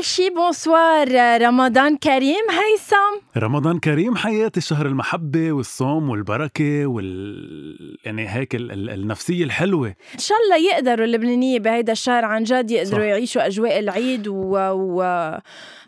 [0.00, 1.08] أول شي bonsoir
[1.42, 2.44] رمضان كريم.
[2.50, 8.72] هيثم رمضان كريم حياتي شهر المحبة والصوم والبركة وال يعني هيك ال...
[8.72, 8.90] ال...
[8.90, 9.88] النفسية الحلوة.
[9.88, 13.06] إن شاء الله يقدروا اللبنانية بهيدا الشهر عن جد يقدروا صح.
[13.06, 14.56] يعيشوا أجواء العيد و...
[14.72, 15.02] و...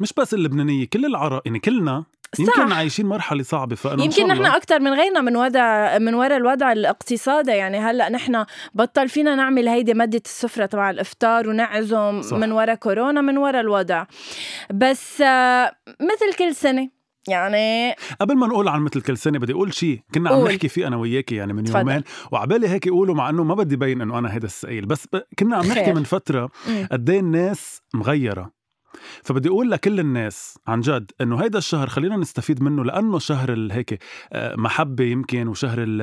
[0.01, 2.05] مش بس اللبنانية كل العرب يعني كلنا
[2.39, 2.77] يمكن صح.
[2.77, 7.51] عايشين مرحلة صعبة فأنا يمكن نحن أكثر من غيرنا من وضع من وراء الوضع الاقتصادي.
[7.51, 12.37] يعني هلأ نحن بطل فينا نعمل هيدي مادة السفرة تبع الإفطار ونعزم صح.
[12.37, 14.05] من وراء كورونا من وراء الوضع.
[14.75, 16.89] بس آه، مثل كل سنة
[17.29, 20.87] يعني قبل ما نقول عن مثل كل سنة بدي أقول شيء كنا عم نحكي فيه
[20.87, 24.35] أنا وياكي يعني من يومين وعبالي هيك يقولوا مع إنه ما بدي بين إنه أنا
[24.35, 26.51] هيدا السئيل بس كنا عم نحكي من فترة
[26.93, 28.62] قد الناس مغيرة.
[29.23, 33.99] فبدي أقول لكل الناس عن جد إنه هيدا الشهر خلينا نستفيد منه لأنه شهر هيك
[34.33, 36.03] آه، محبة يمكن وشهر ال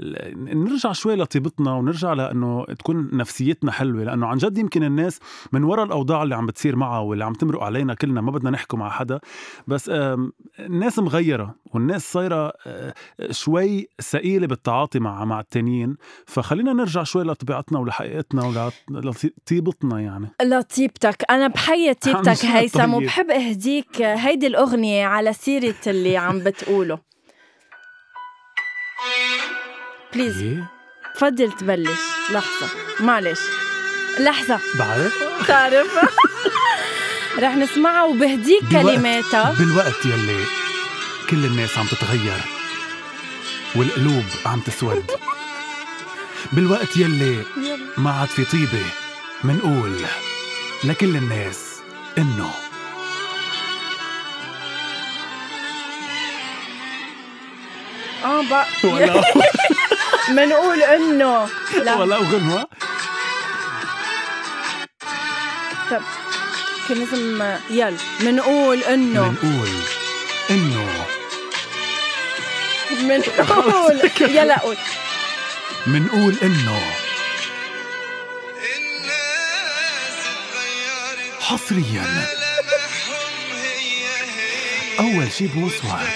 [0.00, 5.18] ال نرجع شوي لطيبتنا ونرجع لأنه تكون نفسيتنا حلوة لأنه عن جد يمكن الناس
[5.52, 8.76] من وراء الأوضاع اللي عم بتصير معها واللي عم تمرق علينا كلنا ما بدنا نحكي
[8.76, 9.20] مع حدا
[9.66, 9.90] بس
[10.58, 11.54] الناس مغيرة.
[11.74, 12.94] والناس صايرة آه،
[13.30, 15.96] شوي ثقيلة بالتعاطي مع مع التانيين.
[16.26, 18.44] فخلينا نرجع شوي لطبيعتنا ولحقيقتنا
[18.90, 20.28] ولطيبتنا يعني.
[20.42, 21.24] لطيبتك.
[21.30, 22.94] أنا بحيي طيبتك هيثم طيب.
[22.94, 26.98] وبحب أهديك هيدي الأغنية على سيرة اللي عم بتقوله.
[30.14, 30.70] بليز إيه؟
[31.14, 32.00] تفضل تبلش.
[32.32, 32.66] لحظة.
[33.00, 33.40] معلش.
[34.20, 34.60] لحظة.
[34.78, 35.14] بعرف.
[35.44, 35.98] بتعرف.
[37.42, 39.54] رح نسمعها وبهديك كلماتها.
[39.58, 40.59] بالوقت يلي.
[41.30, 42.40] كل الناس عم تتغير.
[43.74, 45.10] والقلوب عم تسود.
[46.52, 47.42] بالوقت يلي
[47.98, 48.84] ما عاد في طيبة
[49.44, 49.96] منقول
[50.84, 51.58] لكل الناس
[52.18, 52.50] إنه
[58.24, 59.22] آه بقى ولا
[60.36, 61.48] منقول إنه.
[61.84, 61.94] لا.
[61.96, 62.66] ولا غنوة
[65.90, 66.00] طب
[66.88, 67.96] كان لازم يلا.
[68.20, 69.28] منقول إنه.
[69.30, 69.68] منقول
[70.50, 71.06] إنه.
[73.02, 74.76] منقول يلا قول.
[75.86, 76.80] منقول إنه
[81.40, 82.26] حصريا.
[85.00, 86.08] أول شي بوصوار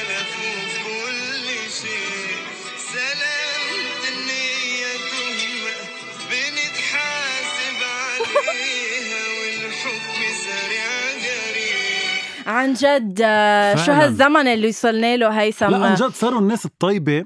[12.47, 13.19] عن جد
[13.85, 17.25] شو هالزمن اللي وصلنا له هيثم لا عن جد صاروا الناس الطيبة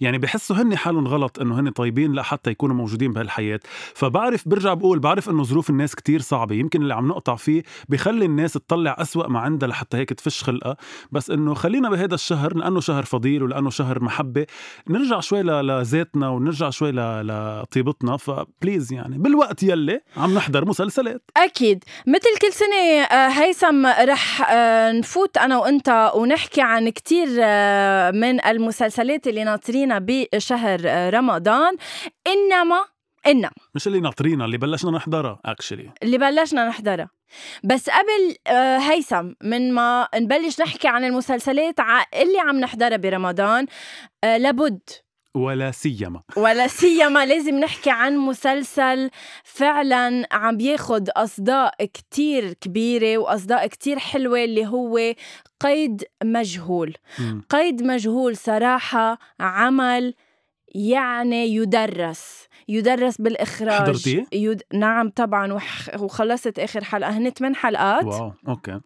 [0.00, 3.60] يعني بحسوا هن حالهم غلط إنه هن طيبين لحتى يكونوا موجودين بهالحياة.
[3.94, 6.54] فبعرف برجع بقول بعرف إنه ظروف الناس كتير صعبة.
[6.54, 10.76] يمكن اللي عم نقطع فيه بخلي الناس تطلع أسوأ ما عندها لحتى هيك تفش خلقها.
[11.12, 14.46] بس إنه خلينا بهذا الشهر لأنه شهر فضيل ولأنه شهر محبة
[14.88, 18.16] نرجع شوي لذاتنا ونرجع شوي لطيبتنا.
[18.16, 21.30] فبليز يعني بالوقت يلي عم نحضر مسلسلات.
[21.36, 21.84] أكيد.
[22.06, 28.44] مثل كل سنة آه، هيثم رح آه، نفوت أنا وأنت ونحكي عن كتير آه، من
[28.44, 30.80] المسلسلات اللي ناطرينها بشهر
[31.14, 31.76] رمضان.
[32.26, 32.84] إنما
[33.26, 33.50] إنما.
[33.74, 37.10] مش اللي ناطرينها اللي بلشنا نحضرها اكشلي اللي بلشنا نحضرها
[37.64, 41.74] بس قبل آه، هيثم من ما نبلش نحكي عن المسلسلات
[42.14, 43.66] اللي عم نحضرها برمضان
[44.24, 44.80] آه، لابد
[45.34, 46.22] ولا سيما.
[46.36, 47.26] ولا سيما.
[47.26, 49.10] لازم نحكي عن مسلسل
[49.44, 55.14] فعلا عم بياخد أصداء كتير كبيرة وأصداء كتير حلوة اللي هو
[55.60, 56.94] قيد مجهول.
[57.18, 57.40] م.
[57.50, 60.14] قيد مجهول صراحة عمل
[60.74, 63.80] يعني يدرس يدرس بالإخراج.
[63.80, 64.62] حضرتيه؟ يد...
[64.74, 66.00] نعم طبعا وح...
[66.00, 68.04] وخلصت آخر حلقة هن ثمان حلقات.
[68.04, 68.80] واو أوكي.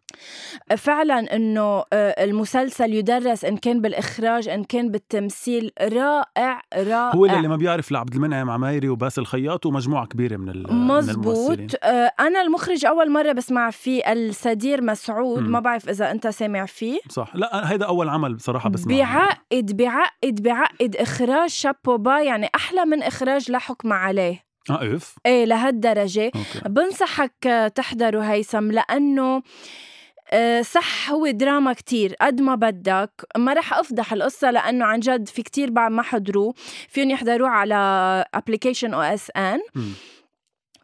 [0.76, 5.70] فعلا إنه آه، المسلسل يدرس إن كان بالإخراج إن كان بالتمثيل.
[5.80, 7.14] رائع رائع.
[7.14, 12.12] هو اللي ما بيعرف لعبد المنعم عمايري وباسل الخياط ومجموعة كبيرة من, مزبوط من آه،
[12.20, 15.42] أنا المخرج أول مرة بسمع فيه السدير مسعود.
[15.42, 15.52] م.
[15.52, 16.98] ما بعرف إذا أنت سامع فيه.
[17.08, 17.36] صح.
[17.36, 18.96] لا هيدا أول عمل بصراحة بسمعه.
[18.96, 20.96] بيعقد بيعقد بيعقد
[21.72, 24.44] إخراج شابوبا يعني أحلى من إخراج لحو الحكم عليه.
[24.70, 25.14] آه إف.
[25.26, 26.24] إيه لهالدرجة.
[26.24, 26.68] أوكي.
[26.68, 29.42] بنصحك تحضره هيثم لأنه
[30.34, 32.14] آه، صح هو دراما كتير.
[32.20, 33.10] قد ما بدك.
[33.36, 36.54] ما رح أفضح القصة لأنه عن جد في كتير بعد ما حضروه.
[36.88, 37.74] فيهم يحضروه على
[38.34, 39.60] application OSN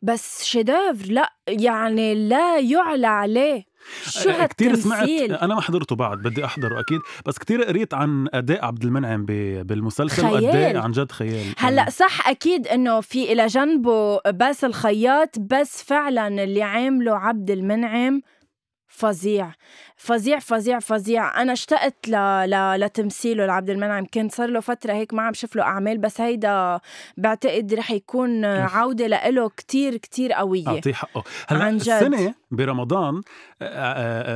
[0.02, 3.67] بس chef-d'œuvre لا يعني لا يعلى عليه.
[4.02, 5.08] شو هالتمثيل كثير سمعت
[5.42, 9.24] أنا ما حضرته بعد بدي أحضره أكيد بس كثير قريت عن أداء عبد المنعم
[9.64, 11.54] بالمسلسل وأداء عن جد خيال.
[11.58, 18.22] هلأ صح أكيد إنه في إلى جنبه باسل الخياط بس فعلا اللي عامله عبد المنعم
[18.98, 19.52] فظيع
[19.96, 21.42] فظيع فظيع فظيع.
[21.42, 22.12] أنا اشتقت ل...
[22.50, 22.80] ل...
[22.80, 24.06] لتمثيله لعبد المنعم.
[24.14, 26.80] كنت صار له فترة هيك ما عم شوف له أعمال بس هيدا
[27.16, 30.68] بعتقد رح يكون عودة له كتير كتير قوية.
[30.68, 31.24] أعطيه حقه.
[31.48, 31.88] هلأ عن جد.
[31.88, 33.20] السنة برمضان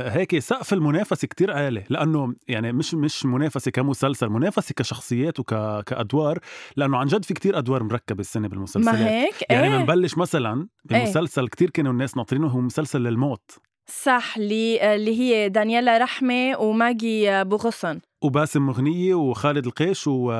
[0.07, 1.83] هيك سقف المنافسة كتير عالي.
[1.89, 6.39] لأنه يعني مش مش منافسة كمسلسل منافسة كشخصيات وكادوار
[6.75, 8.95] لأنه عن جد في كتير أدوار مركبة السنة بالمسلسلات.
[8.95, 13.51] ما هيك؟ يعني إيه؟ بنبلش مثلا بمسلسل إيه؟ كتير كانوا الناس ناطرينه هو مسلسل للموت.
[13.87, 20.31] صح اللي اللي هي دانييلا رحمة وماجي بوغصن وباسم مغنية وخالد القيش و...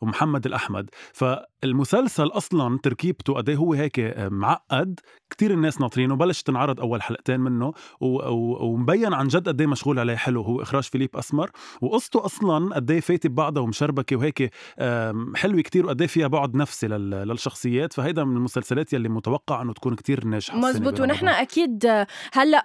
[0.00, 0.90] ومحمد الأحمد.
[1.12, 5.00] فالمسلسل أصلا تركيبته قد إيه هو هيك معقد.
[5.30, 6.16] كتير الناس ناطرينه.
[6.16, 7.72] بلش تنعرض أول حلقتين منه.
[8.00, 10.42] ومبين عن جد قد إيه مشغول عليه حلو.
[10.42, 11.50] هو إخراج فيليب أسمر.
[11.80, 14.50] وقصته أصلا قد إيه فايتة ببعضها ومشربكة وهيك
[15.36, 17.10] حلوة كتير وقد إيه فيها بعد نفسي لل...
[17.10, 17.92] للشخصيات.
[17.92, 21.00] فهيدا من المسلسلات يلي متوقع أنه تكون كتير ناجحة مزبوط.
[21.00, 22.64] ونحن أكيد هلأ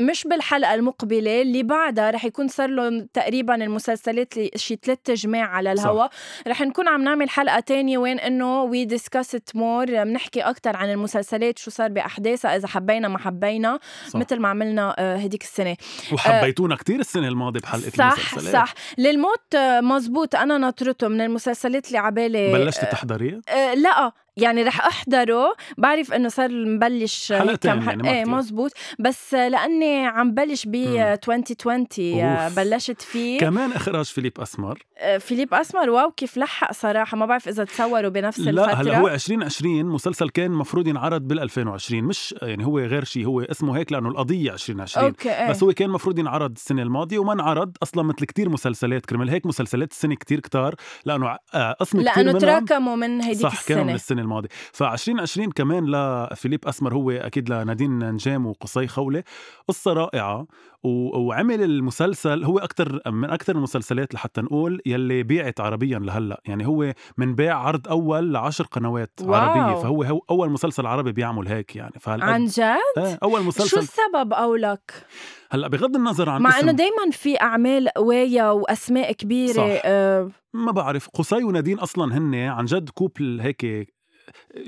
[0.00, 5.72] مش بالحلقة المقبلة اللي بعدها رح يكون صار له تقريبا المسلسلات شي ثلاث جمع على
[5.72, 6.10] الهواء
[6.48, 11.58] رح نكون عم نعمل حلقة تانية وين إنه we discuss more بنحكي أكثر عن المسلسلات
[11.58, 13.78] شو صار بأحداثها إذا حبينا ما حبينا
[14.08, 14.20] صح.
[14.20, 15.76] مثل ما عملنا هديك السنة
[16.12, 21.86] وحبيتونا آه كتير السنة الماضية بحلقة صح المسلسلات صح للموت مزبوط أنا ناطرته من المسلسلات
[21.86, 25.54] اللي عبالي بلشتي تحضريه؟ آه لأ يعني رح أحضره.
[25.78, 28.70] بعرف إنه صار مبلش كم يعني إيه مزبوط.
[28.98, 33.38] بس لأني عم بلش ب 2020 بلشت فيه.
[33.38, 34.78] كمان إخراج فيليب أسمر.
[34.98, 37.16] آه، فيليب أسمر wow كيف لحق صراحة.
[37.16, 38.66] ما بعرف إذا تصوروا بنفس لا الفترة.
[38.66, 43.26] لا هلا هو 2020 مسلسل كان مفروض ينعرض بال 2020 مش يعني هو غير شيء
[43.26, 45.30] هو اسمه هيك لأنه القضية 2020 أوكي.
[45.30, 45.50] إيه.
[45.50, 49.30] بس هو كان مفروض ينعرض السنة الماضية وما انعرض أصلا مثل كتير مسلسلات كرمال.
[49.30, 50.74] هيك مسلسلات السنة كتير كتار
[51.04, 54.82] لأنه آه، قسم كتير لأنه تراكموا من هيديك السنة صح كانوا من السنة الماضيه ف
[54.82, 59.22] 2020 كمان لفيليب أسمر هو أكيد لنادين نجام وقصي خولة
[59.68, 60.46] قصة رائعة
[60.84, 61.18] و...
[61.18, 66.92] وعمل المسلسل هو أكثر من أكثر المسلسلات لحتى نقول يلي بيعت عربيا لهلأ يعني هو
[67.16, 69.34] من بيع عرض أول لعشر قنوات واو.
[69.34, 73.78] عربية فهو هو أول مسلسل عربي بيعمل هيك يعني عن جد؟ إيه أول مسلسل شو
[73.78, 75.06] السبب قولك؟
[75.50, 79.82] هلأ بغض النظر عن مع إنه دائما في أعمال قوايه وأسماء كبيرة صح.
[79.84, 83.94] أه ما بعرف قصي ونادين أصلا هن عن جد كوبل هيك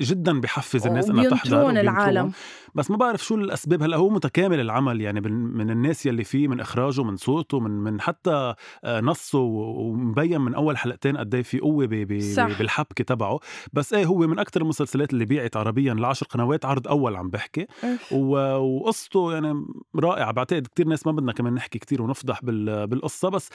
[0.01, 2.33] جدا بحفز الناس إنها تحضر العالم.
[2.75, 3.83] بس ما بعرف شو الأسباب.
[3.83, 8.01] هلا هو متكامل العمل يعني من الناس يلي فيه من إخراجه من صوته من من
[8.01, 8.55] حتى
[8.85, 13.41] آه، نصه ومبين من أول حلقتين قد إيه في قوة بالحبكة تبعه.
[13.73, 17.67] بس إيه هو من أكثر المسلسلات اللي بيعت عربيا لعشر قنوات عرض أول عم بحكي.
[18.13, 19.65] وقصته يعني
[19.97, 23.29] رائعه بعتقد كتير ناس ما بدنا كمان نحكي كتير ونفضح بالقصة.
[23.29, 23.51] بس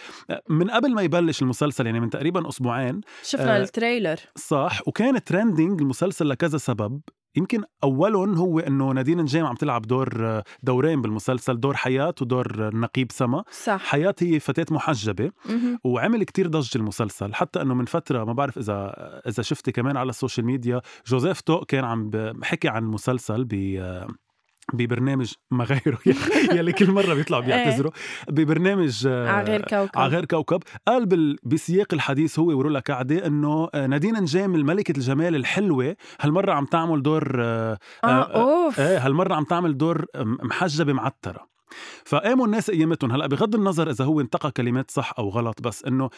[0.49, 4.19] من قبل ما يبلش المسلسل يعني من تقريبا أسبوعين شفنا آه ال trailer.
[4.35, 4.81] صح.
[4.87, 7.01] وكان trending المسلسل لكذا سبب.
[7.35, 13.11] يمكن أولهم هو إنه نادين نجام عم تلعب دور دورين بالمسلسل دور حياة ودور نقيب
[13.11, 13.43] سما.
[13.51, 13.81] صح.
[13.81, 15.31] حياة هي فتاة محجبة.
[15.83, 17.33] وعمل كتير ضجة المسلسل.
[17.33, 18.93] حتى إنه من فترة ما بعرف إذا
[19.27, 22.11] إذا شفتي كمان على السوشيال ميديا جوزيف تو كان عم
[22.43, 23.53] حكي عن المسلسل ب
[24.73, 25.99] ببرنامج ما غيره.
[26.57, 27.47] يلي كل مرة بيطلعوا إيه.
[27.47, 27.91] بيعتذروا.
[28.29, 29.99] ببرنامج آه، على غير كوكب.
[29.99, 30.63] على غير كوكب.
[30.87, 36.65] قال بسياق الحديث هو ورولا كعدي إنه آه، نادين نجام الملكة الجمال الحلوة هالمرة عم
[36.65, 38.79] تعمل دور آه, آه أوف.
[38.79, 40.05] إيه هالمرة عم تعمل دور
[40.43, 41.49] محجبة معترة.
[42.05, 46.09] فقاموا الناس قيمتهم هلأ بغض النظر إذا هو انتقى كلمات صح أو غلط بس إنه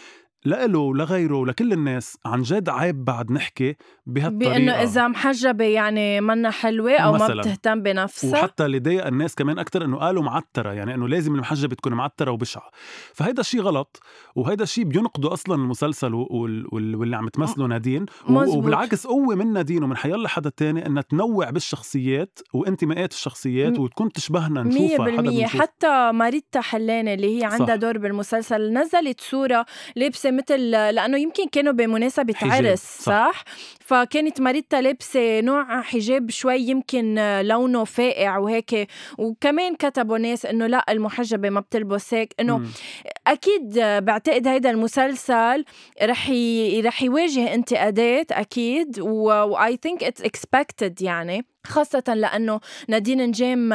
[0.46, 6.52] لإله ولغيره ولكل الناس عن جد عيب بعد نحكي بهالطريقة بأنه إذا محجبة يعني منا
[6.52, 7.36] حلوة أو مثلاً.
[7.36, 11.36] ما بتهتم بنفسها وحتى اللي ضايق الناس كمان أكتر إنه قالوا معترة يعني إنه لازم
[11.36, 12.70] المحجبة تكون معترة وبشعة
[13.14, 14.00] فهيدا الشيء غلط
[14.36, 18.56] وهيدا الشيء بينقضوا أصلا المسلسل واللي عم تمثله نادين مزبوط.
[18.56, 24.64] وبالعكس قوة من نادين ومن حيلا حدا تاني إنها تنوع بالشخصيات وانتماءات الشخصيات وتكون تشبهنا
[24.64, 25.48] نشوفها حدا.
[25.48, 29.66] حتى ماريتا حلانة اللي هي عندها دور بالمسلسل نزلت صورة
[30.32, 33.04] مثل لأنه يمكن كانوا بمناسبة عرس صح.
[33.04, 33.44] صح؟
[33.80, 40.86] فكانت ماريتا لابسة نوع حجاب شوي يمكن لونه فاقع وهيك وكمان كتبوا ناس إنه لا
[40.90, 42.58] المحجبة ما بتلبس هيك إنه
[43.28, 45.66] أكيد بعتقد هيدا المسلسل
[46.04, 46.82] رح ي...
[46.82, 51.46] رح يواجه انتقادات أكيد و I think it's expected يعني.
[51.68, 53.70] خاصة لأنه نادين نجام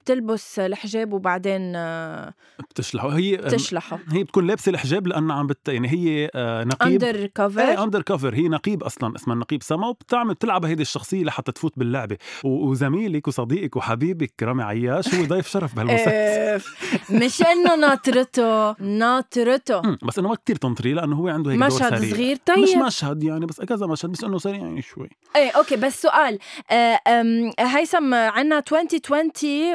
[0.00, 1.72] بتلبس الحجاب وبعدين
[2.70, 3.08] بتشلحه.
[3.08, 3.98] هي بتشلحه.
[4.12, 6.92] هي بتكون لابسة الحجاب لأنها عم بت يعني هي آه، نقيب.
[7.04, 11.72] undercover إيه undercover هي نقيب أصلا اسمها النقيب سما وبتعمل بتلعب هيدي الشخصية لحتى تفوت
[11.78, 12.16] باللعبة.
[12.44, 16.60] وزميلك وصديقك وحبيبك رامي عياش هو ضيف شرف بهالمسلسل إيه،
[17.10, 22.36] مش إنه ناطرته ناطرته بس إنه ما كتير تنطري لأنه هو عنده هيك مشهد صغير
[22.46, 22.58] طيب.
[22.58, 25.08] مش مشهد يعني بس كذا مشهد بس إنه سريع شوي.
[25.36, 26.38] إيه أوكي بس سؤال
[26.70, 26.83] آه
[27.58, 29.30] هيثم عنا 2020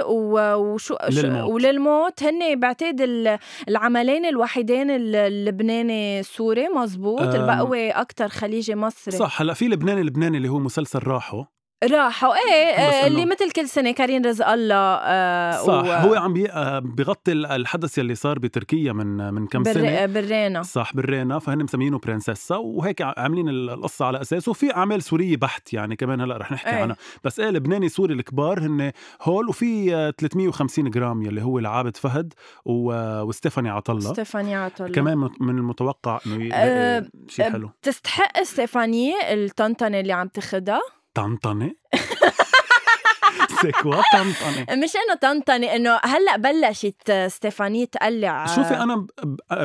[0.05, 1.51] وشو للموت.
[1.51, 2.23] وللموت.
[2.23, 3.01] هن بعتقد
[3.67, 6.69] العملين الوحيدين اللبناني سوري.
[6.69, 9.17] مزبوط البقوي أكثر خليجي مصري.
[9.17, 9.41] صح.
[9.41, 11.43] هلأ في لبناني لبناني اللي هو مسلسل راحو.
[11.83, 12.33] راحوا.
[12.35, 16.07] إيه آه اللي مثل كل سنة كارين رزق الله آه صح و...
[16.07, 16.51] هو عم بي...
[16.51, 19.73] آه بغطي الحدث يلي صار بتركيا من من كم بر...
[19.73, 20.05] سنة.
[20.05, 20.63] ballerina.
[20.63, 25.95] صح ballerina فهن مسمينه برنسيسا وهيك عاملين القصة على اساسه وفي أعمال سورية بحت يعني
[25.95, 26.81] كمان هلأ رح نحكي إيه.
[26.81, 26.95] عنها.
[27.23, 32.33] بس إيه لبناني سوري الكبار هن هول وفي 350 جرام يلي هو لعابد فهد
[32.65, 32.93] و...
[33.21, 33.99] وستيفاني عطلة.
[34.13, 34.87] ستيفاني عطلة.
[34.87, 37.69] كمان من المتوقع إنه يلاقي أه شيء حلو.
[37.81, 40.27] بتستحق ستيفاني الطنطنة اللي عم
[41.19, 41.75] あんたね。
[43.61, 48.45] سيكوا طنطنة مش إنه طنطنة إنه هلأ بلشت ستيفاني تقلع.
[48.45, 49.07] شوفي أنا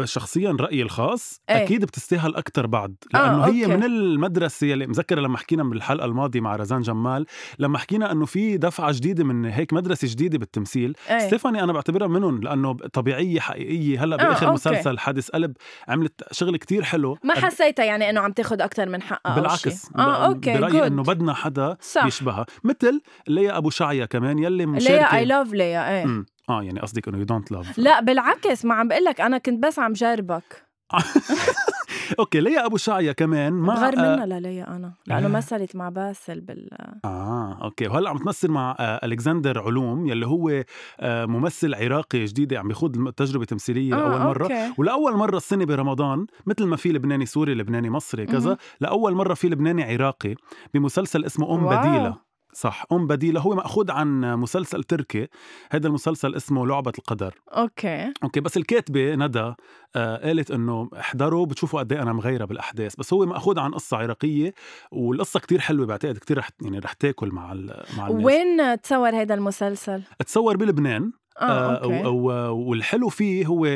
[0.05, 5.21] شخصيا رأيي الخاص إيه؟ أكيد بتستاهل أكثر بعد لأنه آه، هي من المدرسة اللي مذكرة
[5.21, 7.27] لما حكينا بالحلقة الماضية مع رزان جمال
[7.59, 10.97] لما حكينا إنه في دفعة جديدة من هيك مدرسة جديدة بالتمثيل.
[11.11, 14.05] إيه؟ ستيفاني أنا بعتبرها منهم لأنه طبيعية حقيقية.
[14.05, 15.57] هلأ بآخر آه، مسلسل حادث قلب
[15.89, 17.19] عملت شغل كتير حلو.
[17.25, 21.35] ما حسيتها يعني إنه عم تاخذ أكثر من حقها بالعكس آه أوكي برأيي إنه بدنا
[21.35, 22.07] حدا صح.
[22.07, 22.47] يشبهها.
[22.65, 26.25] مثل ليا أبو شعيا كمان يلي مشاركه ليا I love ليا إيه.
[26.50, 29.62] آه يعني قصدك إنه you don't love لا بالعكس ما عم بقول لك أنا كنت
[29.62, 30.64] بس عم جربك
[32.19, 36.69] أوكي ليا أبو شعيا كمان مع بغير منها لليا أنا لأنه مثلت مع باسل بال
[37.05, 37.88] آه أوكي.
[37.88, 40.64] وهلأ عم تمثل مع ألكسندر علوم يلي هو
[41.03, 44.43] ممثل عراقي جديد عم بيخوض تجربة تمثيلية آه لأول مرة.
[44.43, 44.75] أوكي.
[44.79, 48.57] ولأول مرة السنة برمضان مثل ما في لبناني سوري لبناني مصري كذا.
[48.81, 50.35] لأول مرة في لبناني عراقي
[50.75, 52.17] بمسلسل اسمه أم بديلة.
[52.54, 52.84] صح.
[52.92, 55.28] أم بديلة هو مأخوذ عن مسلسل تركي.
[55.73, 57.34] هذا المسلسل اسمه لعبة القدر.
[57.49, 58.12] أوكي.
[58.23, 59.54] أوكي بس الكاتبة ندى
[59.96, 62.96] آه قالت إنه احضروا بتشوفوا قد إيه أنا مغيرة بالأحداث.
[62.96, 64.54] بس هو مأخوذ عن قصة عراقية
[64.92, 67.54] والقصة كتير حلوة بعتقد كتير رح يعني رح تاكل مع
[67.99, 68.25] مع الناس.
[68.25, 71.12] وين تصور هذا المسلسل؟ تصور بلبنان.
[71.41, 72.09] آه, آه أوكي.
[72.49, 73.67] والحلو فيه هو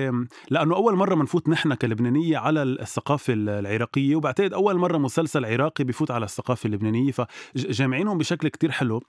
[0.51, 6.11] لأنه أول مرة بنفوت نحن كلبنانية على الثقافة العراقية وبعتقد أول مرة مسلسل عراقي بيفوت
[6.11, 9.03] على الثقافة اللبنانية فجامعينهم بشكل كتير حلو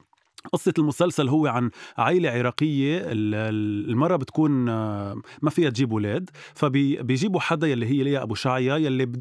[0.53, 7.67] قصة المسلسل هو عن عائلة عراقية المرة بتكون آه، ما فيها تجيب ولاد فبيجيبوا حدا
[7.67, 9.11] يلي هي ليا أبو شعيا يلي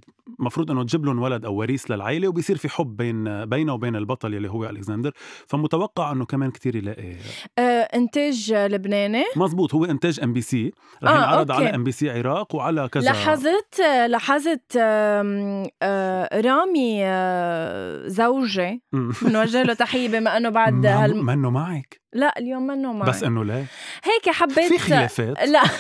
[0.40, 4.34] المفروض إنه تجيب لهم ولد أو وريث للعائله وبيصير في حب بين بينه وبين البطل
[4.34, 5.12] يلي هو ألكسندر.
[5.46, 7.14] فمتوقع إنه كمان كتير يلاقي
[7.58, 9.25] آه إنتاج لبناني.
[9.37, 10.72] مزبوط هو إنتاج إم بي سي.
[11.02, 18.08] رح آه ينعرض على إم بي سي عراق وعلى كذا لاحظت لاحظت آه رامي آه
[18.08, 18.82] زوجي
[19.22, 21.24] بنوجه له تحية بما إنه بعد هال...
[21.24, 22.00] منه معك.
[22.12, 23.66] لا اليوم منه معي بس إنه ليه
[24.04, 25.48] هيك حبيت في خلافات.
[25.48, 25.62] لا.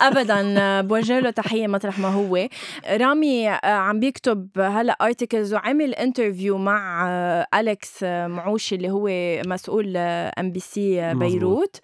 [0.00, 0.80] ابدا.
[0.80, 2.48] بوجه له تحية مطرح ما هو.
[2.90, 9.08] رامي آه، عم بيكتب هلا articles وعمل interview مع آه، أليكس آه، معوشي اللي هو
[9.46, 11.76] مسؤول ام بي سي بيروت.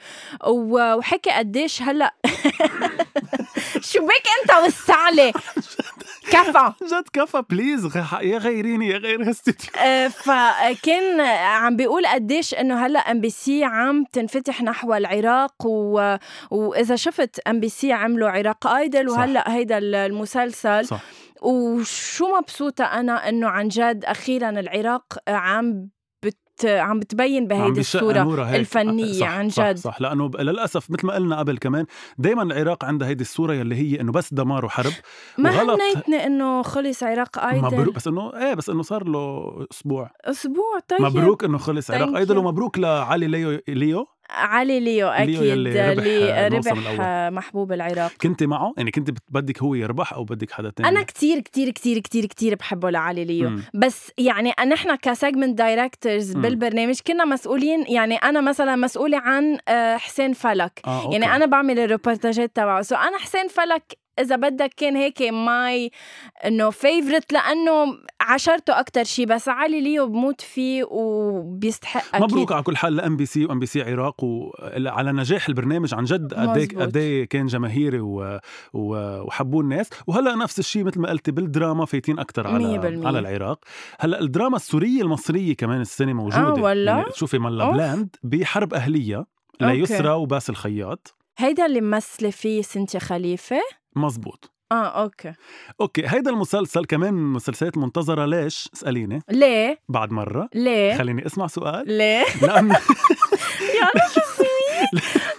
[0.46, 2.14] وحكى قديش هلا
[3.90, 5.32] شو بك أنت والسعلة
[6.32, 6.72] كفى.
[6.82, 9.70] جد كفى please يا غيريني يا غير هستيتي
[10.08, 16.16] فكان عم بيقول قديش إنه هلأ ام بي سي عم تنفتح نحو العراق و...
[16.50, 20.86] وإذا شفت ام بي سي عملوا عراق Idol وهلأ هيدا المسلسل.
[20.86, 21.00] صح.
[21.42, 25.88] وشو مبسوطة أنا إنه عن جد أخيرا العراق عم
[26.64, 29.76] عم بتبين بهيدي الصورة الفنية صح عن جد.
[29.76, 31.86] صح, صح لأنه للأسف مثل ما قلنا قبل كمان
[32.18, 34.92] دائما العراق عندها هيدي الصورة يلي هي إنه بس دمار وحرب
[35.38, 40.10] ما هنيتني إنه خلص عراق Idol مبروك بس إنه إيه بس إنه صار له أسبوع.
[40.24, 41.02] أسبوع طيب.
[41.02, 42.16] مبروك إنه خلص عراق.
[42.16, 44.06] Idol ومبروك لعلي ليو ليو.
[44.30, 45.28] علي ليو أكيد.
[45.40, 48.12] ليو اللي ربح, اللي ربح محبوب العراق.
[48.20, 51.98] كنت معه؟ يعني كنت بدك هو يربح أو بدك حدا تاني؟ أنا كتير كتير كتير
[51.98, 53.50] كتير كتير بحبه لعلي ليو.
[53.50, 53.62] م.
[53.74, 59.96] بس يعني نحن ك segment directors بالبرنامج كنا مسؤولين يعني أنا مثلا مسؤولة عن آه،
[59.96, 60.80] حسين فلك.
[60.86, 62.82] آه، يعني أنا بعمل الريبورتاجات تبعه.
[62.82, 65.90] so أنا حسين فلك إذا بدك كان هيك my
[66.46, 72.22] إنه favorite لأنه عشرته أكثر شيء بس علي ليو بموت فيه وبيستحق أكيد.
[72.22, 76.04] مبروك على كل حال لام بي سي وام بي سي عراق وعلى نجاح البرنامج عن
[76.04, 78.40] جد قد إيه قد كان جماهيري و...
[78.72, 79.20] و...
[79.22, 79.90] وحبوه الناس.
[80.06, 83.64] وهلأ نفس الشيء مثل ما قلتي بالدراما فايتين أكثر على على العراق.
[84.00, 89.26] هلأ الدراما السورية المصرية كمان السنة موجوده آه ولا يعني شوفي ملا blend بحرب أهلية
[89.60, 91.14] ليسرى وباسل الخياط.
[91.38, 93.60] هيدا اللي ممثلة فيه سنتيا خليفة.
[93.98, 95.32] مزبوط آه أوكي.
[95.80, 98.24] أوكي هيدا المسلسل كمان من المسلسلات المنتظرة.
[98.26, 99.22] ليش؟ اسأليني.
[99.30, 100.48] ليه؟ بعد مرة.
[100.54, 101.88] ليه؟ خليني أسمع سؤال.
[101.88, 102.78] ليه؟ لأنه
[104.14, 104.20] شو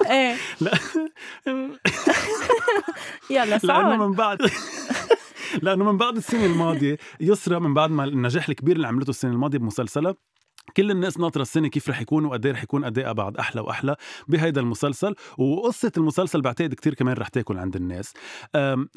[0.12, 0.36] إيه.
[0.62, 0.72] لا.
[3.30, 4.38] يلا لأنه من بعد
[5.62, 9.58] لأنه من بعد السنة الماضية يسرى من بعد ما النجاح الكبير اللي عملته السنة الماضية
[9.58, 10.16] بمسلسلها
[10.78, 13.96] كل الناس ناطرة السنة كيف رح يكون وقد رح يكون اداء بعد أحلى وأحلى
[14.28, 15.16] بهيدا المسلسل.
[15.38, 18.14] وقصة المسلسل بعتقد كتير كمان رح تاكل عند الناس.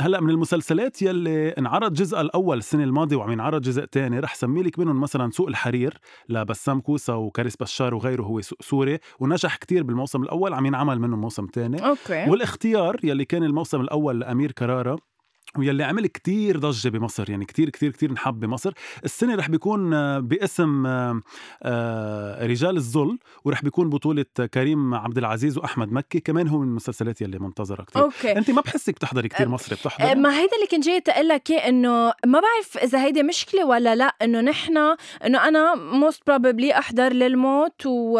[0.01, 4.63] هلأ من المسلسلات يلي انعرض جزء الأول السنة الماضية وعم ينعرض جزء تاني رح سمي
[4.63, 5.99] لك منهم مثلا سوق الحرير
[6.29, 11.47] لبسام كوسا وكاريس بشار وغيره هو سوري ونجح كتير بالموسم الأول عم ينعمل منه موسم
[11.47, 11.87] تاني.
[11.87, 12.31] أوكي.
[12.31, 15.10] والاختيار يلي كان الموسم الأول لأمير كرارة
[15.59, 18.73] ويلي عمل كتير ضجة بمصر يعني كتير كتير كتير نحب بمصر.
[19.05, 21.21] السنة رح بيكون آه، باسم آه،
[21.63, 27.21] آه، رجال الظل ورح بيكون بطولة كريم عبد العزيز وأحمد مكي كمان هو من المسلسلات
[27.21, 28.03] يلي منتظرة كتير.
[28.03, 28.39] أوكي.
[28.39, 32.41] أنت ما بحسك بتحضري كتير مصري بتحضري؟ ما هيدا اللي كنت جاي لك إنه ما
[32.41, 34.77] بعرف إذا هيدي مشكلة ولا لأ إنه نحن
[35.25, 38.19] إنه أنا most probably أحضر للموت و,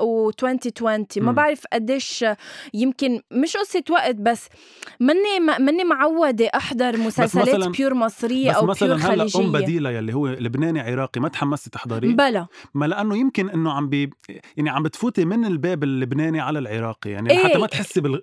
[0.00, 2.24] و 2020 ما بعرف قديش
[2.74, 4.48] يمكن مش قصة وقت بس
[5.00, 10.14] مني مني معودة أحضر احضر مسلسلات pure مصرية أو مثلا pure خليجيه أم بديلة يلي
[10.14, 14.10] هو لبناني عراقي ما تحمستي تحضريه بلا ما لأنه يمكن إنه عم بي
[14.56, 18.22] يعني عم بتفوتي من الباب اللبناني على العراقي يعني إيه؟ حتى ما تحسي بال...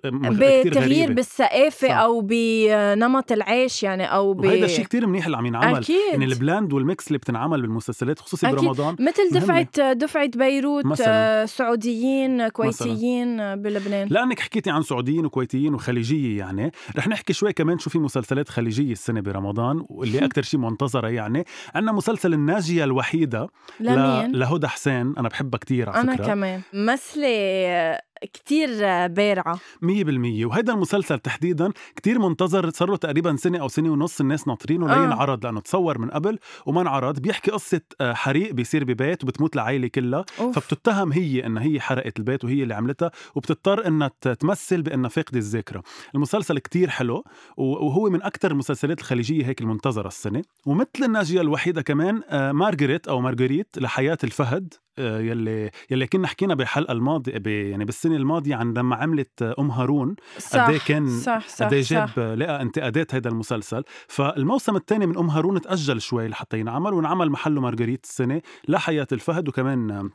[0.64, 4.44] بتغيير بالثقافة أو بنمط العيش يعني أو ب...
[4.44, 5.96] وهيدا شيء كتير منيح اللي عم ينعمل أكيد.
[6.12, 8.58] يعني ال blend وال mix اللي بتنعمل بالمسلسلات خصوصي أكيد.
[8.58, 11.46] برمضان مثل دفعه دفعة بيروت مثلاً.
[11.46, 13.54] سعوديين كويتيين مثلاً.
[13.54, 18.35] بلبنان لأنك حكيتي عن سعوديين وكويتيين وخليجية يعني رح نحكي شوي كمان شو في مسلسلات
[18.44, 23.48] خليجية السنة برمضان واللي أكثر شيء منتظرة يعني عندنا مسلسل الناجية الوحيدة
[23.80, 27.98] لمين؟ لهدى حسين أنا بحبها كثير على فكرة أنا كمان مثلي
[28.32, 28.68] كتير
[29.06, 29.58] بارعة.
[29.82, 30.46] مية بالمية.
[30.46, 35.00] وهذا المسلسل تحديدا كتير منتظر صار له تقريبا سنة أو سنة ونص الناس ناطرينه آه.
[35.00, 36.38] لينعرض لأنه تصور من قبل.
[36.66, 40.24] وما انعرض بيحكي قصة آه، حريق بيصير ببيت وبتموت العائلة كلها.
[40.40, 40.58] أوف.
[40.58, 45.82] فبتتهم هي إنها هي حرقت البيت وهي اللي عملتها وبتضطر إنها تمثل بإنها فاقدة الذاكرة.
[46.14, 47.24] المسلسل كتير حلو
[47.56, 50.42] وهو من أكثر المسلسلات الخليجية هيك المنتظرة السنة.
[50.66, 54.74] ومثل الناجية الوحيدة كمان آه، مارغريت أو مارغريت لحياة الفهد.
[54.98, 60.16] يلي يلي كنا حكينا بالحلقة الماضيه يعني بالسنة الماضية عن لما عملت أم هارون
[60.52, 61.20] قد إيه كان
[61.60, 63.84] قد إيه جاب لقى انتقادات هذا المسلسل.
[64.08, 69.48] فالموسم الثاني من أم هارون تأجل شوي لحتى ينعمل وانعمل محله مارغريت السنة لحياة الفهد
[69.48, 70.10] وكمان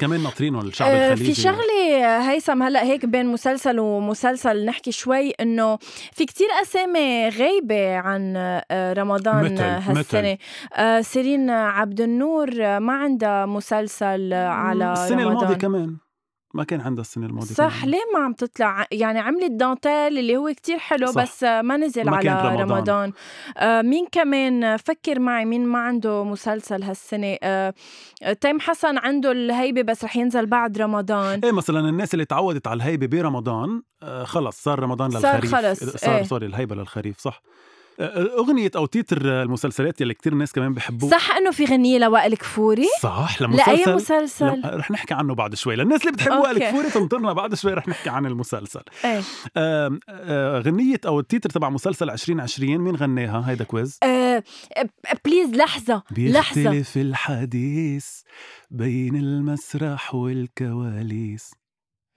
[0.00, 5.30] كمان ناطرينه الشعب آه، الخليجي؟ في شغلة هيثم هلأ هيك بين مسلسل ومسلسل نحكي شوي
[5.30, 5.76] إنه
[6.12, 10.20] في كتير أسامي غايبة عن آه، رمضان متل هالسنة.
[10.32, 10.38] متل.
[10.74, 15.36] آه، سيرين عبد النور ما عندها مسلسل على السنة رمضان.
[15.36, 15.96] الماضيه كمان.
[16.56, 20.52] ما كان عندها السنة الماضيه صح ليه ما عم تطلع؟ يعني عملت دانتيل اللي هو
[20.56, 21.22] كتير حلو صح.
[21.22, 23.12] بس ما نزل ما على رمضان, رمضان.
[23.56, 27.74] آه مين كمان؟ فكر معي مين ما عنده مسلسل هالسنة؟ آه
[28.40, 31.40] تيم حسن عنده الهيبة بس رح ينزل بعد رمضان.
[31.44, 35.50] إيه مثلا الناس اللي تعودت على الهيبة برمضان آه خلص صار رمضان للخريف.
[35.50, 36.22] صار خلص صار إيه.
[36.22, 37.42] سوري الهيبة للخريف صح.
[38.00, 42.86] أغنية أو تيتر المسلسلات يلي كتير الناس كمان بحبوه صح إنه في غنية لوائل كفوري؟
[43.02, 43.72] صح لمسلسل.
[43.72, 45.76] لأي مسلسل؟ رح نحكي عنه بعد شوي.
[45.76, 48.82] للناس اللي بتحب وائل كفوري تنطرنا بعد شوي رح نحكي عن المسلسل.
[49.04, 49.20] إيه.
[49.56, 53.98] آه آه غنية أو التيتر تبع مسلسل 2020 مين غناها؟ هيدا quiz.
[54.02, 54.42] آه
[55.24, 58.06] please لحظة بيختلف لحظه الحديث
[58.70, 61.50] بين المسرح والكواليس.